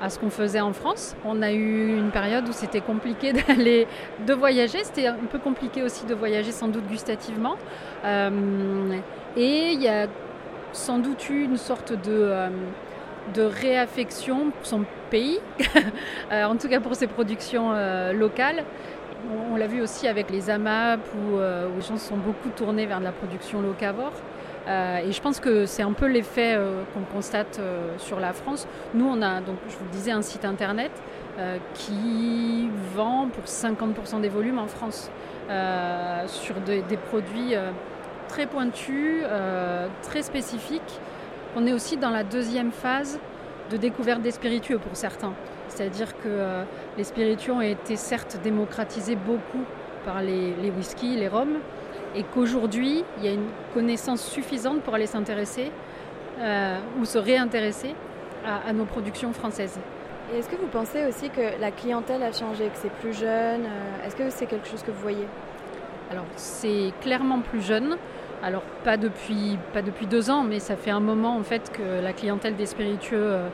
à 0.01 0.09
ce 0.09 0.19
qu'on 0.19 0.29
faisait 0.29 0.61
en 0.61 0.73
France. 0.73 1.15
On 1.25 1.41
a 1.41 1.51
eu 1.51 1.97
une 1.97 2.11
période 2.11 2.47
où 2.47 2.51
c'était 2.51 2.81
compliqué 2.81 3.33
d'aller, 3.47 3.87
de 4.25 4.33
voyager. 4.33 4.83
C'était 4.83 5.07
un 5.07 5.15
peu 5.29 5.39
compliqué 5.39 5.83
aussi 5.83 6.05
de 6.05 6.13
voyager 6.13 6.51
sans 6.51 6.67
doute 6.67 6.87
gustativement. 6.87 7.55
Euh, 8.05 8.97
et 9.35 9.71
il 9.71 9.81
y 9.81 9.87
a 9.87 10.07
sans 10.73 10.99
doute 10.99 11.29
eu 11.29 11.43
une 11.43 11.57
sorte 11.57 11.93
de 11.93 12.49
de 13.33 13.41
réaffection 13.41 14.51
pour 14.51 14.65
son 14.65 14.85
pays, 15.09 15.39
euh, 16.31 16.43
en 16.45 16.55
tout 16.55 16.67
cas 16.67 16.79
pour 16.79 16.95
ses 16.95 17.07
productions 17.07 17.71
euh, 17.73 18.13
locales. 18.13 18.63
On, 19.51 19.55
l'a 19.55 19.67
vu 19.67 19.81
aussi 19.81 20.07
avec 20.07 20.29
les 20.29 20.49
AMAP 20.49 20.99
euh, 21.15 21.67
où, 21.67 21.75
les 21.75 21.81
gens 21.81 21.97
se 21.97 22.07
sont 22.09 22.17
beaucoup 22.17 22.49
tournés 22.55 22.85
vers 22.85 22.99
de 22.99 23.03
la 23.03 23.11
production 23.11 23.61
locavore. 23.61 24.13
Et 24.67 25.11
je 25.11 25.21
pense 25.21 25.39
que 25.39 25.65
c'est 25.65 25.83
un 25.83 25.93
peu 25.93 26.07
l'effet 26.07 26.57
qu'on 26.93 27.15
constate 27.15 27.59
sur 27.97 28.19
la 28.19 28.33
France. 28.33 28.67
Nous, 28.93 29.05
on 29.05 29.21
a, 29.21 29.39
donc, 29.39 29.55
je 29.69 29.77
vous 29.77 29.85
le 29.85 29.91
disais, 29.91 30.11
un 30.11 30.21
site 30.21 30.43
internet 30.43 30.91
qui 31.73 32.69
vend 32.95 33.29
pour 33.29 33.45
50% 33.45 34.19
des 34.19 34.29
volumes 34.29 34.59
en 34.59 34.67
France 34.67 35.09
sur 36.27 36.55
des 36.55 36.97
produits 37.09 37.53
très 38.27 38.45
pointus, 38.45 39.23
très 40.03 40.21
spécifiques 40.21 40.99
on 41.55 41.65
est 41.65 41.73
aussi 41.73 41.97
dans 41.97 42.11
la 42.11 42.23
deuxième 42.23 42.71
phase 42.71 43.19
de 43.71 43.77
découverte 43.77 44.21
des 44.21 44.29
spiritueux 44.29 44.77
pour 44.77 44.95
certains. 44.95 45.33
C'est-à-dire 45.69 46.15
que 46.17 46.27
euh, 46.27 46.63
les 46.97 47.03
spiritueux 47.03 47.53
ont 47.53 47.61
été 47.61 47.95
certes 47.95 48.39
démocratisés 48.43 49.15
beaucoup 49.15 49.63
par 50.05 50.21
les, 50.21 50.53
les 50.61 50.69
whiskies, 50.69 51.15
les 51.15 51.27
rhums, 51.27 51.57
et 52.15 52.23
qu'aujourd'hui, 52.23 53.03
il 53.17 53.25
y 53.25 53.27
a 53.27 53.33
une 53.33 53.49
connaissance 53.73 54.25
suffisante 54.25 54.81
pour 54.81 54.95
aller 54.95 55.07
s'intéresser 55.07 55.71
euh, 56.39 56.79
ou 56.99 57.05
se 57.05 57.17
réintéresser 57.17 57.95
à, 58.45 58.71
nos 58.71 58.85
productions 58.85 59.33
françaises. 59.33 59.79
Et 60.33 60.39
est-ce 60.39 60.49
que 60.49 60.55
vous 60.55 60.67
pensez 60.67 61.05
aussi 61.05 61.29
que 61.29 61.59
la 61.59 61.71
clientèle 61.71 62.23
a 62.23 62.31
changé, 62.31 62.65
que 62.65 62.77
c'est 62.77 62.91
plus 62.91 63.17
jeune 63.17 63.63
euh, 63.65 64.05
Est-ce 64.05 64.15
que 64.15 64.29
c'est 64.29 64.45
quelque 64.45 64.67
chose 64.67 64.83
que 64.83 64.91
vous 64.91 65.01
voyez? 65.01 65.27
Alors, 66.11 66.25
c'est 66.35 66.93
clairement 67.01 67.39
plus 67.41 67.61
jeune. 67.61 67.97
Alors 68.43 68.61
pas 68.83 68.97
depuis, 68.97 69.57
pas 69.73 69.81
depuis 69.81 70.05
deux 70.05 70.29
ans, 70.29 70.43
mais 70.43 70.59
ça 70.59 70.75
fait 70.75 70.91
un 70.91 70.99
moment 70.99 71.35
en 71.37 71.43
fait 71.43 71.71
que 71.71 72.03
la 72.03 72.13
clientèle 72.13 72.55
des 72.55 72.67
spiritueux 72.67 73.17
euh, 73.17 73.49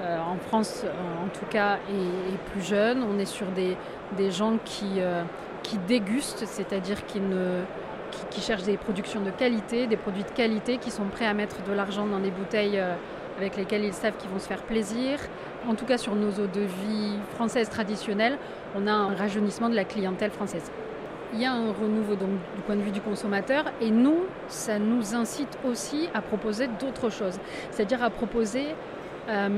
euh, 0.00 0.18
en 0.18 0.36
France, 0.36 0.82
euh, 0.84 1.24
en 1.24 1.28
tout 1.28 1.46
cas, 1.50 1.78
est, 1.90 2.52
plus 2.52 2.62
jeune. 2.62 3.02
On 3.02 3.18
est 3.18 3.24
sur 3.24 3.46
des, 3.46 3.76
des 4.16 4.30
gens 4.30 4.58
qui, 4.64 5.00
qui 5.62 5.78
dégustent, 5.88 6.44
c'est-à-dire 6.46 7.04
qui, 7.06 7.20
ne, 7.20 7.62
qui, 8.30 8.40
cherchent 8.40 8.64
des 8.64 8.76
productions 8.76 9.20
de 9.20 9.30
qualité, 9.30 9.86
des 9.86 9.96
produits 9.96 10.24
de 10.24 10.30
qualité, 10.30 10.78
qui 10.78 10.90
sont 10.90 11.04
prêts 11.04 11.26
à 11.26 11.34
mettre 11.34 11.62
de 11.62 11.72
l'argent 11.72 12.06
dans 12.06 12.20
des 12.20 12.30
bouteilles 12.30 12.80
avec 13.38 13.56
lesquelles 13.56 13.84
ils 13.84 13.94
savent 13.94 14.16
qu'ils 14.18 14.30
vont 14.30 14.38
se 14.38 14.48
faire 14.48 14.62
plaisir. 14.62 15.18
En 15.68 15.74
tout 15.74 15.86
cas, 15.86 15.96
sur 15.96 16.14
nos 16.14 16.30
eaux 16.30 16.46
de 16.52 16.60
vie 16.60 17.14
françaises 17.34 17.68
traditionnelles, 17.68 18.36
on 18.74 18.86
a 18.86 18.92
un 18.92 19.14
rajeunissement 19.14 19.68
de 19.68 19.76
la 19.76 19.84
clientèle 19.84 20.30
française. 20.30 20.70
il 21.32 21.40
y 21.40 21.44
a 21.44 21.52
un 21.52 21.72
renouveau 21.72 22.16
donc, 22.16 22.30
du 22.56 22.62
point 22.62 22.76
de 22.76 22.80
vue 22.80 22.90
du 22.90 23.00
consommateur 23.00 23.64
et 23.80 23.90
nous, 23.90 24.24
ça 24.48 24.78
nous 24.78 25.14
incite 25.14 25.58
aussi 25.68 26.08
à 26.14 26.20
proposer 26.20 26.68
d'autres 26.80 27.10
choses, 27.10 27.38
c'est-à-dire 27.70 28.02
à 28.02 28.10
proposer 28.10 28.66
euh, 29.28 29.48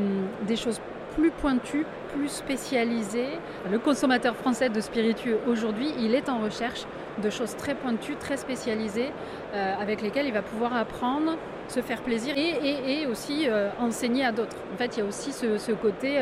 des 0.47 0.57
choses 0.57 0.80
plus 1.14 1.30
pointues, 1.30 1.87
plus 2.14 2.28
spécialisées. 2.28 3.38
Le 3.71 3.78
consommateur 3.78 4.37
français 4.37 4.69
de 4.69 4.80
spiritueux 4.80 5.38
aujourd'hui, 5.47 5.92
il 5.99 6.14
est 6.14 6.28
en 6.28 6.38
recherche 6.38 6.87
de 7.20 7.30
choses 7.30 7.56
très 7.56 7.74
pointues, 7.74 8.16
très 8.16 8.36
spécialisées, 8.36 9.10
euh, 9.54 9.74
avec 9.80 10.02
lesquelles 10.02 10.26
il 10.26 10.32
va 10.32 10.42
pouvoir 10.42 10.74
apprendre, 10.76 11.36
se 11.68 11.80
faire 11.80 12.02
plaisir 12.02 12.34
et, 12.36 13.06
aussi 13.06 13.48
euh, 13.48 13.68
enseigner 13.78 14.24
à 14.24 14.32
d'autres. 14.32 14.56
En 14.74 14.76
fait, 14.76 14.96
il 14.96 15.00
y 15.00 15.02
a 15.02 15.06
aussi 15.06 15.32
ce, 15.32 15.72
côté 15.72 16.18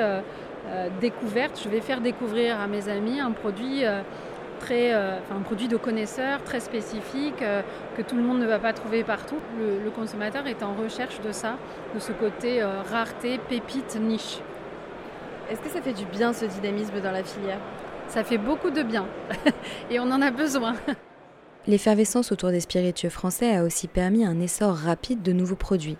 découverte. 1.00 1.60
Je 1.64 1.68
vais 1.70 1.80
faire 1.80 2.00
découvrir 2.00 2.60
à 2.60 2.66
mes 2.66 2.88
amis 2.88 3.20
un 3.20 3.32
produit 3.32 3.84
très, 4.58 4.92
euh, 4.92 5.18
de 5.70 5.76
connaisseur 5.76 6.42
très 6.44 6.60
spécifique 6.60 7.42
euh, 7.42 7.62
que 7.96 8.02
tout 8.02 8.16
le 8.16 8.22
monde 8.22 8.40
ne 8.40 8.46
va 8.46 8.58
pas 8.58 8.72
trouver 8.72 9.04
partout. 9.04 9.38
Le, 9.58 9.90
consommateur 9.90 10.46
est 10.46 10.62
en 10.62 10.74
recherche 10.74 11.20
de 11.20 11.32
ça, 11.32 11.56
de 11.94 11.98
ce 11.98 12.12
côté 12.12 12.62
euh, 12.62 12.82
rareté, 12.90 13.38
pépite, 13.48 13.96
niche. 14.00 14.38
Est-ce 15.50 15.60
que 15.60 15.68
ça 15.68 15.80
fait 15.80 15.94
du 15.94 16.04
bien 16.04 16.32
ce 16.32 16.44
dynamisme 16.44 17.00
dans 17.00 17.10
la 17.10 17.24
filière? 17.24 17.58
Ça 18.08 18.24
fait 18.24 18.38
beaucoup 18.38 18.70
de 18.70 18.82
bien 18.82 19.06
et 19.90 20.00
on 20.00 20.10
en 20.10 20.22
a 20.22 20.30
besoin. 20.30 20.74
L'effervescence 21.66 22.32
autour 22.32 22.50
des 22.50 22.60
spiritueux 22.60 23.10
français 23.10 23.54
a 23.54 23.62
aussi 23.62 23.88
permis 23.88 24.24
un 24.24 24.40
essor 24.40 24.74
rapide 24.74 25.20
de 25.20 25.32
nouveaux 25.32 25.56
produits, 25.56 25.98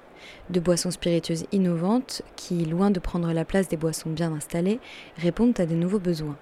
de 0.49 0.61
boissons 0.61 0.91
spiritueuses 0.91 1.45
innovantes 1.53 2.23
qui, 2.37 2.65
loin 2.65 2.91
de 2.91 2.99
prendre 2.99 3.31
la 3.35 3.45
place 3.45 3.69
des 3.69 3.77
boissons 3.77 4.09
bien 4.09 4.33
installées, 4.33 4.81
répondent 5.19 5.59
à 5.61 5.67
des 5.67 5.75
nouveaux 5.75 5.99
besoins. 5.99 6.39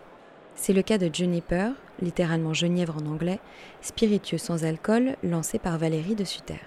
C'est 0.54 0.73
le 0.73 0.82
cas 0.82 0.99
de 0.99 1.12
Juniper, 1.12 1.73
littéralement 2.00 2.54
genièvre 2.54 2.96
en 3.02 3.11
anglais, 3.11 3.40
spiritueux 3.80 4.38
sans 4.38 4.64
alcool 4.64 5.16
lancé 5.25 5.58
par 5.58 5.76
Valérie 5.76 6.14
de 6.14 6.25
Sutter. 6.25 6.61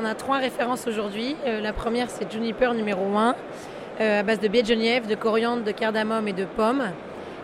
On 0.00 0.04
a 0.04 0.14
trois 0.14 0.38
références 0.38 0.86
aujourd'hui. 0.86 1.34
Euh, 1.46 1.60
la 1.60 1.72
première, 1.72 2.10
c'est 2.10 2.30
Juniper 2.30 2.74
numéro 2.74 3.16
1, 3.16 3.34
euh, 4.00 4.20
à 4.20 4.22
base 4.22 4.38
de 4.38 4.46
baie 4.46 4.62
de 4.62 4.68
genièvre, 4.68 5.08
de 5.08 5.16
coriandre, 5.16 5.64
de 5.64 5.72
cardamome 5.72 6.28
et 6.28 6.32
de 6.32 6.44
pommes, 6.44 6.92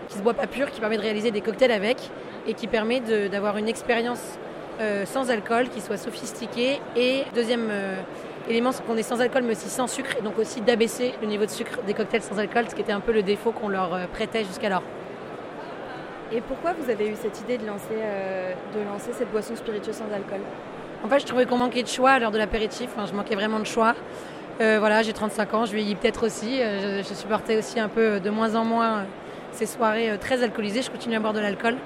qui 0.08 0.16
se 0.18 0.22
boit 0.22 0.34
pas 0.34 0.46
pur, 0.46 0.70
qui 0.70 0.80
permet 0.80 0.96
de 0.96 1.02
réaliser 1.02 1.30
des 1.30 1.40
cocktails 1.40 1.72
avec 1.72 1.98
et 2.46 2.54
qui 2.54 2.66
permet 2.66 3.00
d'avoir 3.30 3.56
une 3.56 3.68
expérience 3.68 4.38
euh, 4.80 5.06
sans 5.06 5.30
alcool 5.30 5.68
qui 5.68 5.80
soit 5.80 5.96
sophistiquée. 5.96 6.80
Et 6.96 7.22
deuxième 7.34 7.70
élément, 8.48 8.72
c'est 8.72 8.84
qu'on 8.84 8.96
est 8.96 9.02
sans 9.02 9.20
alcool 9.20 9.42
mais 9.44 9.52
aussi 9.52 9.68
sans 9.68 9.86
sucre, 9.86 10.16
et 10.18 10.22
donc 10.22 10.38
aussi 10.38 10.60
d'abaisser 10.60 11.14
le 11.20 11.26
niveau 11.26 11.46
de 11.46 11.50
sucre 11.50 11.78
des 11.86 11.94
cocktails 11.94 12.22
sans 12.22 12.38
alcool, 12.38 12.64
ce 12.68 12.74
qui 12.74 12.82
était 12.82 12.92
un 12.92 13.00
peu 13.00 13.12
le 13.12 13.22
défaut 13.22 13.52
qu'on 13.52 13.68
leur 13.68 14.08
prêtait 14.08 14.44
jusqu'alors. 14.44 14.82
Et 16.32 16.40
pourquoi 16.40 16.72
vous 16.72 16.90
avez 16.90 17.08
eu 17.08 17.14
cette 17.14 17.40
idée 17.42 17.58
de 17.58 17.66
lancer, 17.66 17.92
euh, 17.92 18.52
de 18.74 18.84
lancer 18.84 19.12
cette 19.12 19.30
boisson 19.30 19.54
spiritueuse 19.54 19.94
sans 19.94 20.12
alcool? 20.12 20.40
En 21.04 21.08
fait, 21.08 21.20
je 21.20 21.26
trouvais 21.26 21.46
qu'on 21.46 21.58
manquait 21.58 21.82
de 21.82 21.88
choix 21.88 22.10
à 22.10 22.18
l'heure 22.18 22.32
de 22.32 22.38
l'apéritif. 22.38 22.90
je 23.06 23.14
manquais 23.14 23.36
vraiment 23.36 23.60
de 23.60 23.66
choix. 23.66 23.94
Euh, 24.60 24.78
voilà, 24.78 25.02
j'ai 25.02 25.12
35 25.12 25.54
ans, 25.54 25.64
je 25.64 25.74
vieillis 25.74 25.94
peut-être 25.94 26.26
aussi. 26.26 26.60
Euh, 26.60 27.02
je, 27.02 27.14
supportais 27.14 27.56
aussi 27.56 27.78
un 27.78 27.88
peu 27.88 28.20
de 28.20 28.30
moins 28.30 28.56
en 28.56 28.64
moins 28.64 29.04
ces 29.54 29.66
soirées 29.66 30.16
très 30.20 30.42
alcoolisées. 30.42 30.82
Je 30.82 30.90
continue 30.90 31.16
à 31.16 31.20
boire 31.20 31.32
de 31.32 31.40
l'alcool. 31.40 31.76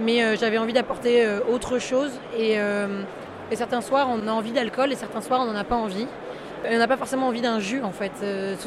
Mais 0.00 0.36
j'avais 0.36 0.58
envie 0.58 0.72
d'apporter 0.72 1.26
autre 1.50 1.78
chose. 1.78 2.10
Et, 2.36 2.54
et, 2.54 3.56
certains 3.56 3.82
soirs, 3.82 4.08
on 4.10 4.26
a 4.26 4.32
envie 4.32 4.52
d'alcool 4.52 4.90
et 4.90 4.96
certains 4.96 5.20
soirs, 5.20 5.42
on 5.42 5.52
n'en 5.52 5.58
a 5.58 5.64
pas 5.64 5.76
envie. 5.76 6.06
on 6.66 6.78
n'a 6.78 6.88
pas 6.88 6.96
forcément 6.96 7.28
envie 7.28 7.42
d'un 7.42 7.60
jus, 7.60 7.82
en 7.82 7.90
fait, 7.92 8.12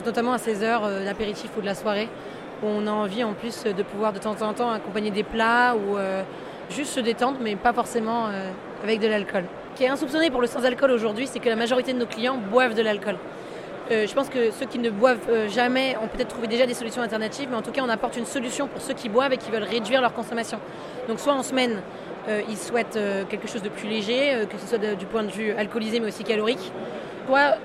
notamment 0.06 0.34
à 0.34 0.38
ces 0.38 0.64
heures 0.64 0.88
d'apéritif 1.04 1.50
ou 1.58 1.62
de 1.62 1.66
la 1.66 1.74
soirée 1.74 2.08
on 2.64 2.88
a 2.88 2.92
envie 2.92 3.24
en 3.24 3.34
plus 3.34 3.64
de 3.64 3.84
pouvoir 3.84 4.14
de 4.14 4.20
temps 4.20 4.42
en 4.42 4.54
temps 4.54 4.72
accompagner 4.72 5.12
des 5.12 5.24
plats 5.24 5.76
ou 5.76 5.98
euh, 5.98 6.24
juste 6.70 6.94
se 6.94 7.00
détendre, 7.00 7.38
mais 7.42 7.56
pas 7.56 7.74
forcément 7.74 8.28
euh, 8.28 8.50
avec 8.84 9.00
de 9.00 9.08
l'alcool. 9.08 9.46
Ce 9.74 9.78
qui 9.78 9.84
est 9.84 9.90
insoupçonné 9.90 10.30
pour 10.30 10.42
le 10.42 10.48
sans-alcool 10.48 10.92
aujourd'hui, 10.92 11.28
c'est 11.28 11.40
que 11.40 11.50
la 11.50 11.56
majorité 11.56 11.94
de 11.94 12.00
nos 12.00 12.06
clients 12.06 12.38
boivent 12.38 12.76
de 12.76 12.82
l'alcool. 12.82 13.18
Euh, 13.92 14.08
je 14.08 14.14
pense 14.14 14.30
que 14.30 14.52
ceux 14.52 14.66
qui 14.66 14.80
ne 14.80 14.90
boivent 14.90 15.48
jamais 15.48 15.96
ont 16.02 16.08
peut-être 16.08 16.30
trouvé 16.30 16.48
déjà 16.48 16.66
des 16.66 16.74
solutions 16.74 17.02
alternatives, 17.02 17.48
mais 17.50 17.58
en 17.58 17.62
tout 17.62 17.72
cas, 17.72 17.82
on 17.84 17.90
apporte 17.90 18.18
une 18.18 18.26
solution 18.26 18.68
pour 18.68 18.82
ceux 18.82 18.94
qui 18.94 19.10
boivent 19.10 19.34
et 19.34 19.38
qui 19.38 19.52
veulent 19.52 19.64
réduire 19.64 20.02
leur 20.02 20.14
consommation. 20.14 20.60
Donc, 21.08 21.20
soit 21.20 21.34
en 21.34 21.44
semaine, 21.44 21.82
ils 22.50 22.58
souhaitent 22.58 23.00
quelque 23.30 23.48
chose 23.48 23.62
de 23.62 23.70
plus 23.70 23.88
léger, 23.88 24.48
que 24.50 24.58
ce 24.58 24.66
soit 24.66 24.80
du 24.96 25.06
point 25.06 25.22
de 25.22 25.30
vue 25.30 25.52
alcoolisé, 25.52 26.00
mais 26.00 26.08
aussi 26.08 26.24
calorique, 26.24 26.72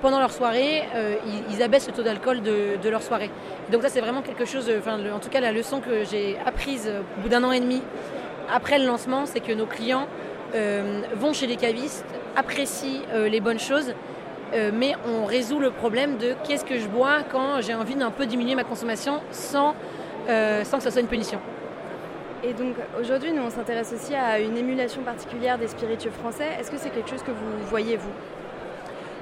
pendant 0.00 0.18
leur 0.18 0.32
soirée, 0.32 0.82
euh, 0.94 1.16
ils, 1.50 1.62
abaissent 1.62 1.86
le 1.86 1.92
taux 1.92 2.02
d'alcool 2.02 2.40
de, 2.42 2.88
leur 2.88 3.02
soirée. 3.02 3.30
Donc 3.70 3.82
ça, 3.82 3.88
c'est 3.88 4.00
vraiment 4.00 4.22
quelque 4.22 4.44
chose, 4.44 4.70
en 4.70 5.18
tout 5.18 5.28
cas, 5.28 5.40
la 5.40 5.52
leçon 5.52 5.80
que 5.80 6.04
j'ai 6.10 6.36
apprise 6.46 6.88
au 6.88 7.20
bout 7.22 7.28
d'un 7.28 7.44
an 7.44 7.52
et 7.52 7.60
demi 7.60 7.82
après 8.52 8.78
le 8.78 8.86
lancement, 8.86 9.26
c'est 9.26 9.40
que 9.40 9.52
nos 9.52 9.66
clients 9.66 10.08
euh, 10.54 11.02
vont 11.14 11.32
chez 11.32 11.46
les 11.46 11.56
cavistes, 11.56 12.04
apprécient 12.36 13.02
euh, 13.12 13.28
les 13.28 13.40
bonnes 13.40 13.60
choses, 13.60 13.94
mais 14.52 14.94
on 15.06 15.24
résout 15.24 15.60
le 15.60 15.70
problème 15.70 16.16
de 16.16 16.34
qu'est-ce 16.44 16.64
que 16.64 16.78
je 16.78 16.86
bois 16.88 17.18
quand 17.30 17.60
j'ai 17.60 17.74
envie 17.74 17.94
d'un 17.94 18.10
peu 18.10 18.26
diminuer 18.26 18.54
ma 18.54 18.64
consommation 18.64 19.20
sans, 19.30 19.74
sans 20.26 20.76
que 20.78 20.82
ça 20.82 20.90
soit 20.90 21.00
une 21.00 21.06
punition. 21.06 21.38
Et 22.42 22.54
donc 22.54 22.74
aujourd'hui, 22.98 23.32
nous, 23.32 23.42
on 23.42 23.50
s'intéresse 23.50 23.92
aussi 23.92 24.14
à 24.14 24.40
une 24.40 24.56
émulation 24.56 25.02
particulière 25.02 25.58
des 25.58 25.68
spiritueux 25.68 26.10
français. 26.10 26.48
Est-ce 26.58 26.70
que 26.70 26.78
c'est 26.78 26.90
quelque 26.90 27.10
chose 27.10 27.22
que 27.22 27.30
vous 27.30 27.68
voyez, 27.68 27.96
vous? 27.96 28.10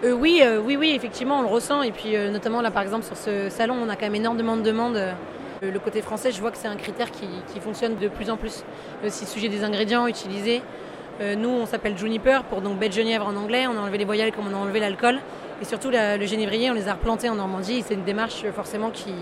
Euh, 0.04 0.12
oui, 0.12 0.40
euh, 0.42 0.60
oui, 0.60 0.76
oui, 0.76 0.92
effectivement, 0.94 1.40
on 1.40 1.42
le 1.42 1.48
ressent. 1.48 1.82
Et 1.82 1.90
puis, 1.90 2.14
euh, 2.14 2.30
notamment 2.30 2.62
là, 2.62 2.70
par 2.70 2.82
exemple, 2.82 3.04
sur 3.04 3.16
ce 3.16 3.48
salon, 3.48 3.74
on 3.82 3.88
a 3.88 3.96
quand 3.96 4.06
même 4.06 4.14
énormément 4.14 4.56
de 4.56 4.62
demandes. 4.62 5.00
le 5.60 5.78
côté 5.80 6.02
français, 6.02 6.30
je 6.30 6.40
vois 6.40 6.52
que 6.52 6.56
c'est 6.56 6.68
un 6.68 6.76
critère 6.76 7.10
qui, 7.10 7.26
fonctionne 7.60 7.96
de 7.96 8.06
plus 8.06 8.30
en 8.30 8.36
plus. 8.36 8.62
Aussi, 9.04 9.24
le 9.24 9.30
sujet 9.30 9.48
des 9.48 9.64
ingrédients 9.64 10.06
utilisés. 10.06 10.62
Nous, 11.20 11.48
on 11.48 11.66
s'appelle 11.66 11.96
Juniper 11.98 12.44
pour 12.44 12.60
donc 12.60 12.78
de 12.78 12.92
genièvre 12.92 13.26
en 13.26 13.36
anglais. 13.36 13.66
On 13.66 13.76
a 13.76 13.80
enlevé 13.80 13.98
les 13.98 14.04
voyelles 14.04 14.32
comme 14.32 14.46
on 14.52 14.54
a 14.54 14.58
enlevé 14.58 14.80
l'alcool. 14.80 15.18
Et 15.60 15.64
surtout, 15.64 15.90
le 15.90 16.24
génévrier, 16.24 16.70
on 16.70 16.74
les 16.74 16.88
a 16.88 16.94
replantés 16.94 17.28
en 17.28 17.34
Normandie. 17.34 17.82
C'est 17.86 17.94
une 17.94 18.04
démarche 18.04 18.44
forcément 18.54 18.90
qui, 18.90 19.12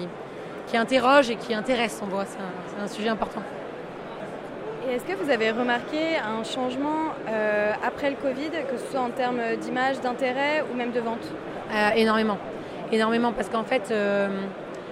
qui 0.67 0.76
interroge 0.76 1.31
et 1.31 1.37
qui 1.37 1.55
intéresse, 1.55 2.00
on 2.03 2.07
voit. 2.07 2.25
C'est 2.26 2.83
un 2.83 2.88
sujet 2.88 3.09
important. 3.09 3.43
Et 4.88 4.95
est-ce 4.95 5.05
que 5.05 5.15
vous 5.15 5.31
avez 5.31 5.50
remarqué 5.50 6.17
un 6.17 6.45
changement 6.45 7.12
euh, 7.29 7.73
après 7.85 8.11
le 8.11 8.17
Covid, 8.17 8.50
que 8.71 8.79
ce 8.79 8.93
soit 8.93 9.00
en 9.00 9.11
termes 9.11 9.41
d'image, 9.61 10.00
d'intérêt 10.00 10.65
ou 10.73 10.76
même 10.76 10.93
de 10.93 11.00
vente? 11.00 11.26
Euh, 11.73 11.91
Énormément. 11.97 12.38
Énormément, 12.93 13.33
parce 13.33 13.49
qu'en 13.49 13.65
fait, 13.65 13.88
euh, 13.91 14.29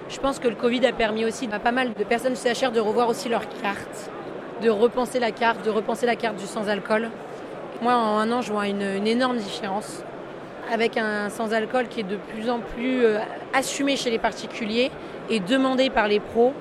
je 0.09 0.19
pense 0.19 0.39
que 0.39 0.49
le 0.49 0.55
Covid 0.55 0.85
a 0.85 0.91
permis 0.91 1.23
aussi 1.23 1.47
à 1.49 1.59
pas 1.59 1.71
mal 1.71 1.93
de 1.93 2.03
personnes 2.03 2.33
du 2.33 2.39
CHR 2.39 2.71
de 2.71 2.81
revoir 2.81 3.07
aussi 3.07 3.29
leur 3.29 3.47
carte, 3.61 4.09
de 4.61 4.69
repenser 4.69 5.19
la 5.19 5.31
carte, 5.31 5.65
de 5.65 5.69
repenser 5.69 6.05
la 6.05 6.15
carte 6.15 6.37
du 6.37 6.45
sans-alcool. 6.45 7.09
Moi, 7.81 7.93
en 7.93 8.17
un 8.17 8.31
an, 8.31 8.41
je 8.41 8.51
vois 8.51 8.67
une, 8.67 8.81
énorme 8.81 9.37
différence 9.37 10.03
avec 10.71 10.97
un 10.97 11.29
sans-alcool 11.29 11.87
qui 11.87 11.99
est 11.99 12.03
de 12.03 12.17
plus 12.17 12.49
en 12.49 12.59
plus 12.59 13.03
assumé 13.53 13.97
chez 13.97 14.09
les 14.09 14.17
particuliers 14.17 14.89
et 15.29 15.39
demandé 15.39 15.89
par 15.91 16.07
les 16.07 16.19
pros 16.19 16.53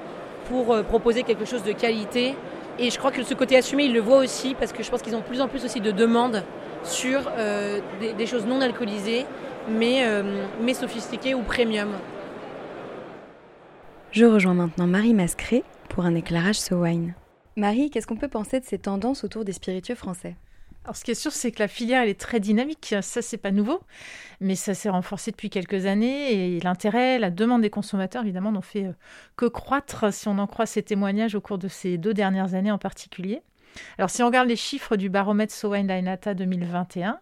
pour 0.46 0.82
proposer 0.84 1.22
quelque 1.22 1.46
chose 1.46 1.62
de 1.62 1.72
qualité 1.72 2.34
et 2.78 2.90
je 2.90 2.98
crois 2.98 3.12
que 3.12 3.22
ce 3.22 3.34
côté 3.34 3.56
assumé, 3.56 3.84
ils 3.84 3.92
le 3.92 4.00
voient 4.00 4.18
aussi 4.18 4.54
parce 4.54 4.72
que 4.72 4.82
je 4.82 4.90
pense 4.90 5.00
qu'ils 5.02 5.14
ont 5.14 5.20
de 5.20 5.24
plus 5.24 5.40
en 5.40 5.48
plus 5.48 5.64
aussi 5.64 5.80
de 5.80 5.92
demandes 5.92 6.42
sur 6.82 7.30
euh, 7.38 7.80
des, 8.00 8.26
choses 8.26 8.46
non 8.46 8.60
alcoolisées, 8.60 9.26
mais, 9.70 10.04
euh, 10.04 10.44
mais 10.60 10.74
sophistiquées 10.74 11.34
ou 11.34 11.42
premium. 11.42 11.90
Je 14.10 14.24
rejoins 14.24 14.54
maintenant 14.54 14.86
Marie 14.86 15.14
Mascré 15.14 15.64
pour 15.88 16.04
un 16.04 16.14
éclairage 16.14 16.58
ce 16.58 16.74
wine. 16.74 17.14
Marie, 17.56 17.90
qu'est-ce 17.90 18.06
qu'on 18.06 18.16
peut 18.16 18.28
penser 18.28 18.58
de 18.60 18.64
ces 18.64 18.78
tendances 18.78 19.24
autour 19.24 19.44
des 19.44 19.52
spiritueux 19.52 19.94
français? 19.94 20.36
Alors, 20.84 20.96
ce 20.96 21.04
qui 21.04 21.12
est 21.12 21.14
sûr, 21.14 21.32
c'est 21.32 21.50
que 21.50 21.60
la 21.60 21.68
filière, 21.68 22.02
est 22.02 22.20
très 22.20 22.40
dynamique. 22.40 22.94
Ça, 23.00 23.22
c'est 23.22 23.38
pas 23.38 23.52
nouveau, 23.52 23.80
mais 24.40 24.54
ça 24.54 24.74
s'est 24.74 24.90
renforcé 24.90 25.30
depuis 25.30 25.48
quelques 25.48 25.86
années. 25.86 26.56
Et 26.56 26.60
l'intérêt, 26.60 27.18
la 27.18 27.30
demande 27.30 27.62
des 27.62 27.70
consommateurs, 27.70 28.22
évidemment, 28.22 28.52
n'ont 28.52 28.60
fait 28.60 28.84
euh, 28.84 28.92
que 29.36 29.46
croître 29.46 30.12
si 30.12 30.28
on 30.28 30.38
en 30.38 30.46
croit 30.46 30.66
ces 30.66 30.82
témoignages 30.82 31.34
au 31.34 31.40
cours 31.40 31.56
de 31.56 31.68
ces 31.68 31.96
deux 31.96 32.12
dernières 32.12 32.54
années 32.54 32.70
en 32.70 32.78
particulier. 32.78 33.40
Alors, 33.96 34.10
si 34.10 34.22
on 34.22 34.26
regarde 34.26 34.48
les 34.48 34.56
chiffres 34.56 34.96
du 34.96 35.08
baromètre 35.08 35.54
Sowine 35.54 35.86
Lainata 35.86 36.34
2021, 36.34 37.18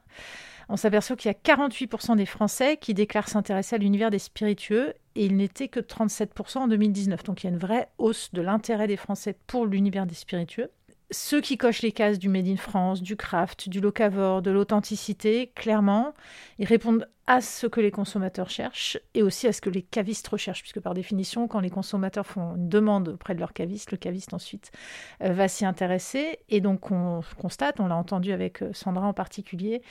on 0.68 0.76
s'aperçoit 0.76 1.14
qu'il 1.14 1.30
y 1.30 1.34
a 1.34 1.54
48% 1.54 2.16
des 2.16 2.26
Français 2.26 2.78
qui 2.78 2.94
déclarent 2.94 3.28
s'intéresser 3.28 3.76
à 3.76 3.78
l'univers 3.78 4.10
des 4.10 4.18
spiritueux 4.18 4.94
et 5.14 5.26
il 5.26 5.36
n'était 5.36 5.68
que 5.68 5.80
37% 5.80 6.58
en 6.58 6.68
2019. 6.68 7.22
Donc 7.24 7.42
il 7.42 7.46
y 7.46 7.50
a 7.50 7.52
une 7.52 7.58
vraie 7.58 7.88
hausse 7.98 8.30
de 8.32 8.42
l'intérêt 8.42 8.86
des 8.86 8.96
Français 8.96 9.36
pour 9.46 9.66
l'univers 9.66 10.06
des 10.06 10.14
spiritueux 10.14 10.70
ceux 11.12 11.40
qui 11.40 11.56
cochent 11.56 11.82
les 11.82 11.92
cases 11.92 12.18
du 12.18 12.28
Made 12.28 12.48
in 12.48 12.56
France, 12.56 13.02
du 13.02 13.16
craft, 13.16 13.68
du 13.68 13.80
locavore, 13.80 14.42
de 14.42 14.50
l'authenticité, 14.50 15.52
clairement, 15.54 16.14
ils 16.58 16.66
répondent 16.66 17.06
à 17.26 17.40
ce 17.40 17.66
que 17.66 17.80
les 17.80 17.90
consommateurs 17.90 18.50
cherchent 18.50 18.98
et 19.14 19.22
aussi 19.22 19.46
à 19.46 19.52
ce 19.52 19.60
que 19.60 19.70
les 19.70 19.82
cavistes 19.82 20.26
recherchent, 20.26 20.62
puisque 20.62 20.80
par 20.80 20.94
définition, 20.94 21.46
quand 21.46 21.60
les 21.60 21.70
consommateurs 21.70 22.26
font 22.26 22.56
une 22.56 22.68
demande 22.68 23.08
auprès 23.08 23.34
de 23.34 23.40
leur 23.40 23.52
caviste, 23.52 23.92
le 23.92 23.96
caviste 23.96 24.34
ensuite 24.34 24.72
euh, 25.22 25.32
va 25.32 25.48
s'y 25.48 25.64
intéresser. 25.64 26.40
Et 26.48 26.60
donc 26.60 26.90
on 26.90 27.20
constate, 27.38 27.78
on 27.78 27.86
l'a 27.86 27.96
entendu 27.96 28.32
avec 28.32 28.62
euh, 28.62 28.72
Sandra 28.72 29.06
en 29.06 29.14
particulier, 29.14 29.82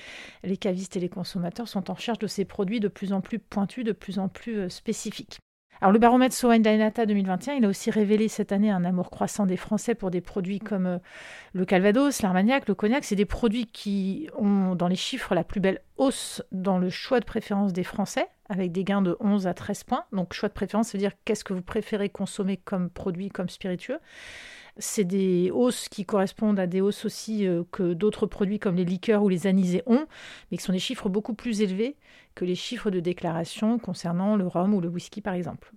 les 0.44 0.58
cavistes 0.58 0.98
et 0.98 1.00
les 1.00 1.10
consommateurs 1.10 1.68
sont 1.68 1.90
en 1.90 1.94
recherche 1.94 2.20
de 2.20 2.28
ces 2.28 2.46
produits 2.46 2.80
de 2.80 2.90
plus 2.90 3.13
en 3.13 3.22
plus 3.22 3.40
pointus, 3.40 3.86
de 3.86 3.94
plus 3.94 4.20
en 4.20 4.28
plus 4.28 4.58
euh, 4.58 4.70
spécifiques. 4.70 5.40
Alors 5.82 5.92
le 5.92 5.98
baromètre 5.98 6.36
So 6.36 6.50
Wine 6.50 6.62
Dynata 6.62 7.08
2021, 7.08 7.56
il 7.56 7.66
a 7.66 7.68
aussi 7.68 7.90
révélé 7.90 8.28
cette 8.28 8.52
année 8.52 8.70
un 8.70 8.86
amour 8.86 9.10
croissant 9.10 9.48
des 9.48 9.58
Français 9.58 9.96
pour 9.96 10.12
des 10.12 10.22
produits 10.22 10.60
comme 10.60 10.86
euh, 10.86 10.98
le 11.54 11.66
Calvados, 11.66 12.22
l'Armagnac, 12.22 12.68
le 12.68 12.76
Cognac. 12.76 13.04
C'est 13.04 13.16
des 13.16 13.26
produits 13.26 13.66
qui 13.66 14.30
ont 14.38 14.76
dans 14.76 14.88
les 14.88 14.96
chiffres 14.96 15.34
la 15.34 15.44
plus 15.44 15.60
belle 15.60 15.82
hausse 15.98 16.44
dans 16.52 16.78
le 16.78 16.92
choix 16.92 17.20
de 17.20 17.26
préférence 17.26 17.74
des 17.74 17.84
Français, 17.84 18.28
avec 18.48 18.72
des 18.72 18.84
gains 18.84 19.02
de 19.02 19.18
11 19.22 19.48
à 19.48 19.56
13 19.56 19.84
points. 19.86 20.04
Donc 20.12 20.34
choix 20.34 20.50
de 20.50 20.54
préférence, 20.54 20.90
ça 20.90 21.00
veut 21.00 21.02
dire 21.02 21.14
qu'est-ce 21.26 21.44
que 21.44 21.54
vous 21.54 21.64
préférez 21.64 22.10
consommer 22.10 22.58
comme 22.58 22.92
produit, 22.92 23.30
comme 23.30 23.50
spiritueux. 23.50 23.98
C'est 24.78 25.04
des 25.04 25.51
hausses 25.51 25.90
qui 25.90 26.06
correspondent 26.06 26.60
à 26.60 26.68
des 26.68 26.82
hausses 26.82 27.06
aussi 27.06 27.48
euh, 27.48 27.63
que 27.72 27.94
d'autres 27.94 28.25
produits 28.25 28.60
comme 28.60 28.75
les 28.75 28.86
liqueurs 28.86 29.24
ou 29.24 29.30
les 29.30 29.48
anisés 29.48 29.84
ont, 29.86 30.06
mais 30.50 30.58
qui 30.58 30.63
sont 30.63 30.74
des 30.74 30.80
chiffres 30.80 31.10
beaucoup 31.10 31.34
plus 31.34 31.62
élevés 31.62 31.96
que 32.36 32.46
les 32.46 32.56
chiffres 32.56 32.90
de 32.90 33.00
déclaration 33.00 33.80
concernant 33.80 34.36
le 34.36 34.48
rhum 34.48 34.74
ou 34.74 34.82
le 34.82 34.88
whisky 34.88 35.22
par 35.22 35.34
exemple. 35.34 35.74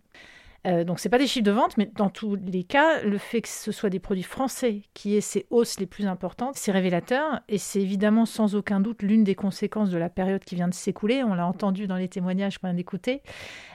Euh, 0.66 0.84
donc, 0.84 0.98
ce 0.98 1.08
pas 1.08 1.18
des 1.18 1.26
chiffres 1.26 1.44
de 1.44 1.50
vente, 1.50 1.76
mais 1.76 1.90
dans 1.94 2.08
tous 2.08 2.36
les 2.36 2.64
cas, 2.64 3.02
le 3.02 3.18
fait 3.18 3.42
que 3.42 3.48
ce 3.48 3.70
soit 3.70 3.90
des 3.90 3.98
produits 3.98 4.22
français 4.22 4.82
qui 4.94 5.14
aient 5.14 5.20
ces 5.20 5.46
hausses 5.50 5.78
les 5.78 5.86
plus 5.86 6.06
importantes, 6.06 6.56
c'est 6.56 6.72
révélateur. 6.72 7.40
Et 7.48 7.58
c'est 7.58 7.80
évidemment 7.80 8.24
sans 8.24 8.54
aucun 8.54 8.80
doute 8.80 9.02
l'une 9.02 9.24
des 9.24 9.34
conséquences 9.34 9.90
de 9.90 9.98
la 9.98 10.08
période 10.08 10.42
qui 10.42 10.54
vient 10.54 10.68
de 10.68 10.74
s'écouler. 10.74 11.22
On 11.22 11.34
l'a 11.34 11.46
entendu 11.46 11.86
dans 11.86 11.96
les 11.96 12.08
témoignages 12.08 12.58
qu'on 12.58 12.68
vient 12.68 12.74
d'écouter. 12.74 13.22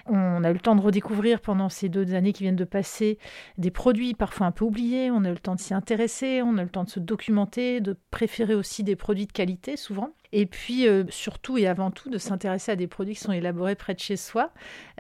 On 0.08 0.44
a 0.44 0.50
eu 0.50 0.54
le 0.54 0.60
temps 0.60 0.76
de 0.76 0.82
redécouvrir 0.82 1.42
pendant 1.42 1.70
ces 1.70 1.90
deux 1.90 2.16
années 2.16 2.34
qui 2.34 2.44
viennent 2.44 2.56
de 2.56 2.64
passer 2.64 3.20
des 3.58 3.72
produits 3.72 4.16
parfois 4.16 4.48
un 4.48 4.52
peu 4.52 4.66
oubliés. 4.66 5.12
On 5.12 5.24
a 5.24 5.30
eu 5.30 5.34
le 5.34 5.40
temps 5.40 5.56
de 5.56 5.60
s'y 5.60 5.74
intéresser, 5.74 6.42
on 6.42 6.58
a 6.58 6.62
eu 6.62 6.66
le 6.66 6.72
temps 6.72 6.84
de 6.84 6.90
se 6.90 7.00
documenter, 7.00 7.82
de 7.82 7.96
préférer 8.10 8.56
aussi 8.56 8.84
des 8.84 8.96
produits 8.96 9.28
de 9.28 9.32
qualité 9.32 9.78
souvent. 9.78 10.10
Et 10.32 10.46
puis, 10.46 10.88
euh, 10.88 11.06
surtout 11.10 11.58
et 11.58 11.66
avant 11.66 11.90
tout, 11.90 12.10
de 12.10 12.20
s'intéresser 12.20 12.72
à 12.72 12.76
des 12.76 12.86
produits 12.86 13.16
qui 13.16 13.22
sont 13.22 13.32
élaborés 13.32 13.74
près 13.76 13.96
de 13.96 14.00
chez 14.00 14.16
soi, 14.16 14.52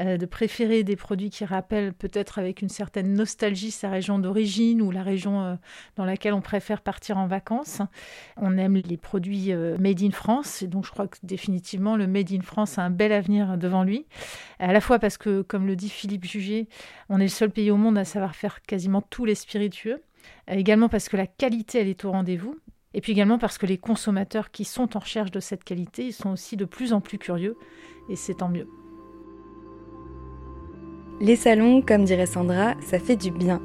euh, 0.01 0.17
de 0.17 0.25
préférer 0.25 0.83
des 0.83 0.95
produits 0.95 1.29
qui 1.29 1.45
rappellent 1.45 1.93
peut-être 1.93 2.39
avec 2.39 2.63
une 2.63 2.69
certaine 2.69 3.13
nostalgie 3.13 3.69
sa 3.69 3.89
région 3.89 4.17
d'origine 4.17 4.81
ou 4.81 4.89
la 4.89 5.03
région 5.03 5.41
euh, 5.41 5.55
dans 5.98 6.05
laquelle 6.05 6.33
on 6.33 6.41
préfère 6.41 6.81
partir 6.81 7.19
en 7.19 7.27
vacances. 7.27 7.81
On 8.38 8.57
aime 8.57 8.77
les 8.77 8.98
produits 8.98 9.53
made 9.79 10.01
in 10.01 10.12
France, 10.12 10.63
et 10.63 10.67
donc 10.67 10.86
je 10.86 10.91
crois 10.91 11.07
que 11.07 11.17
définitivement 11.24 11.95
le 11.95 12.07
made 12.07 12.31
in 12.31 12.41
France 12.41 12.79
a 12.79 12.83
un 12.83 12.89
bel 12.89 13.12
avenir 13.12 13.57
devant 13.57 13.83
lui. 13.83 14.07
À 14.57 14.74
la 14.74 14.81
fois 14.81 14.98
parce 15.00 15.17
que, 15.17 15.41
comme 15.41 15.67
le 15.67 15.75
dit 15.75 15.89
Philippe 15.89 16.25
Jugé, 16.25 16.67
on 17.09 17.19
est 17.19 17.24
le 17.24 17.29
seul 17.29 17.51
pays 17.51 17.71
au 17.71 17.77
monde 17.77 17.98
à 17.98 18.05
savoir 18.05 18.36
faire 18.36 18.62
quasiment 18.63 19.01
tous 19.01 19.25
les 19.25 19.36
spiritueux. 19.36 20.01
Également 20.48 20.89
parce 20.89 21.09
que 21.09 21.17
la 21.17 21.27
qualité, 21.27 21.79
elle 21.79 21.88
est 21.88 22.05
au 22.05 22.12
rendez-vous. 22.12 22.57
Et 22.93 23.01
puis 23.01 23.12
également 23.12 23.38
parce 23.38 23.58
que 23.58 23.65
les 23.65 23.77
consommateurs 23.77 24.51
qui 24.51 24.65
sont 24.65 24.98
en 24.98 25.00
recherche 25.00 25.31
de 25.31 25.39
cette 25.39 25.63
qualité, 25.63 26.05
ils 26.05 26.13
sont 26.13 26.31
aussi 26.31 26.58
de 26.58 26.65
plus 26.65 26.93
en 26.93 27.01
plus 27.01 27.17
curieux, 27.17 27.58
et 28.10 28.15
c'est 28.15 28.36
tant 28.36 28.50
mieux. 28.50 28.67
Les 31.22 31.36
salons, 31.36 31.81
comme 31.81 32.05
dirait 32.05 32.25
Sandra, 32.25 32.75
ça 32.81 32.98
fait 32.98 33.17
du 33.17 33.29
bien. 33.29 33.62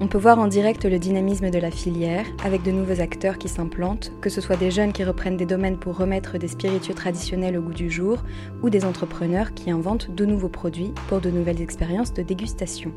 On 0.00 0.06
peut 0.06 0.18
voir 0.18 0.38
en 0.38 0.46
direct 0.46 0.84
le 0.84 0.98
dynamisme 0.98 1.50
de 1.50 1.58
la 1.58 1.70
filière, 1.70 2.26
avec 2.44 2.62
de 2.62 2.70
nouveaux 2.70 3.00
acteurs 3.00 3.38
qui 3.38 3.48
s'implantent, 3.48 4.12
que 4.20 4.28
ce 4.28 4.42
soit 4.42 4.56
des 4.56 4.70
jeunes 4.70 4.92
qui 4.92 5.04
reprennent 5.04 5.38
des 5.38 5.46
domaines 5.46 5.78
pour 5.78 5.96
remettre 5.96 6.36
des 6.36 6.48
spiritueux 6.48 6.92
traditionnels 6.92 7.56
au 7.56 7.62
goût 7.62 7.72
du 7.72 7.90
jour, 7.90 8.18
ou 8.62 8.68
des 8.68 8.84
entrepreneurs 8.84 9.54
qui 9.54 9.70
inventent 9.70 10.14
de 10.14 10.26
nouveaux 10.26 10.50
produits 10.50 10.92
pour 11.08 11.20
de 11.20 11.30
nouvelles 11.30 11.62
expériences 11.62 12.12
de 12.12 12.22
dégustation. 12.22 12.92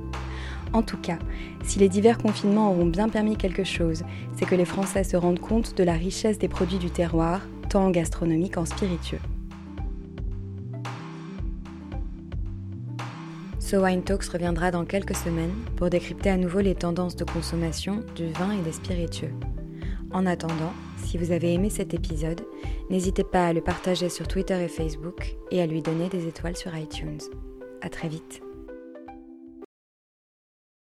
En 0.73 0.81
tout 0.81 0.97
cas, 0.97 1.19
si 1.63 1.79
les 1.79 1.87
divers 1.87 2.17
confinements 2.17 2.71
auront 2.71 2.87
bien 2.87 3.07
permis 3.07 3.37
quelque 3.37 3.63
chose, 3.63 4.03
c'est 4.35 4.45
que 4.45 4.55
les 4.55 4.65
Français 4.65 5.03
se 5.03 5.15
rendent 5.15 5.39
compte 5.39 5.77
de 5.77 5.83
la 5.83 5.93
richesse 5.93 6.39
des 6.39 6.47
produits 6.47 6.79
du 6.79 6.89
terroir, 6.89 7.41
tant 7.69 7.85
en 7.85 7.91
gastronomie 7.91 8.49
qu'en 8.49 8.65
spiritueux. 8.65 9.19
So 13.59 13.83
Wine 13.83 14.03
Talks 14.03 14.25
reviendra 14.25 14.71
dans 14.71 14.83
quelques 14.83 15.15
semaines 15.15 15.53
pour 15.77 15.89
décrypter 15.89 16.29
à 16.29 16.37
nouveau 16.37 16.59
les 16.59 16.75
tendances 16.75 17.15
de 17.15 17.23
consommation 17.23 18.01
du 18.15 18.27
vin 18.33 18.51
et 18.51 18.61
des 18.61 18.73
spiritueux. 18.73 19.33
En 20.11 20.25
attendant, 20.25 20.73
si 20.97 21.17
vous 21.17 21.31
avez 21.31 21.53
aimé 21.53 21.71
cet 21.71 21.93
épisode, 21.93 22.41
n'hésitez 22.91 23.23
pas 23.23 23.47
à 23.47 23.53
le 23.53 23.61
partager 23.61 24.09
sur 24.09 24.27
Twitter 24.27 24.63
et 24.63 24.67
Facebook 24.67 25.35
et 25.49 25.61
à 25.61 25.65
lui 25.65 25.81
donner 25.81 26.09
des 26.09 26.27
étoiles 26.27 26.57
sur 26.57 26.75
iTunes. 26.77 27.21
À 27.81 27.89
très 27.89 28.09
vite. 28.09 28.42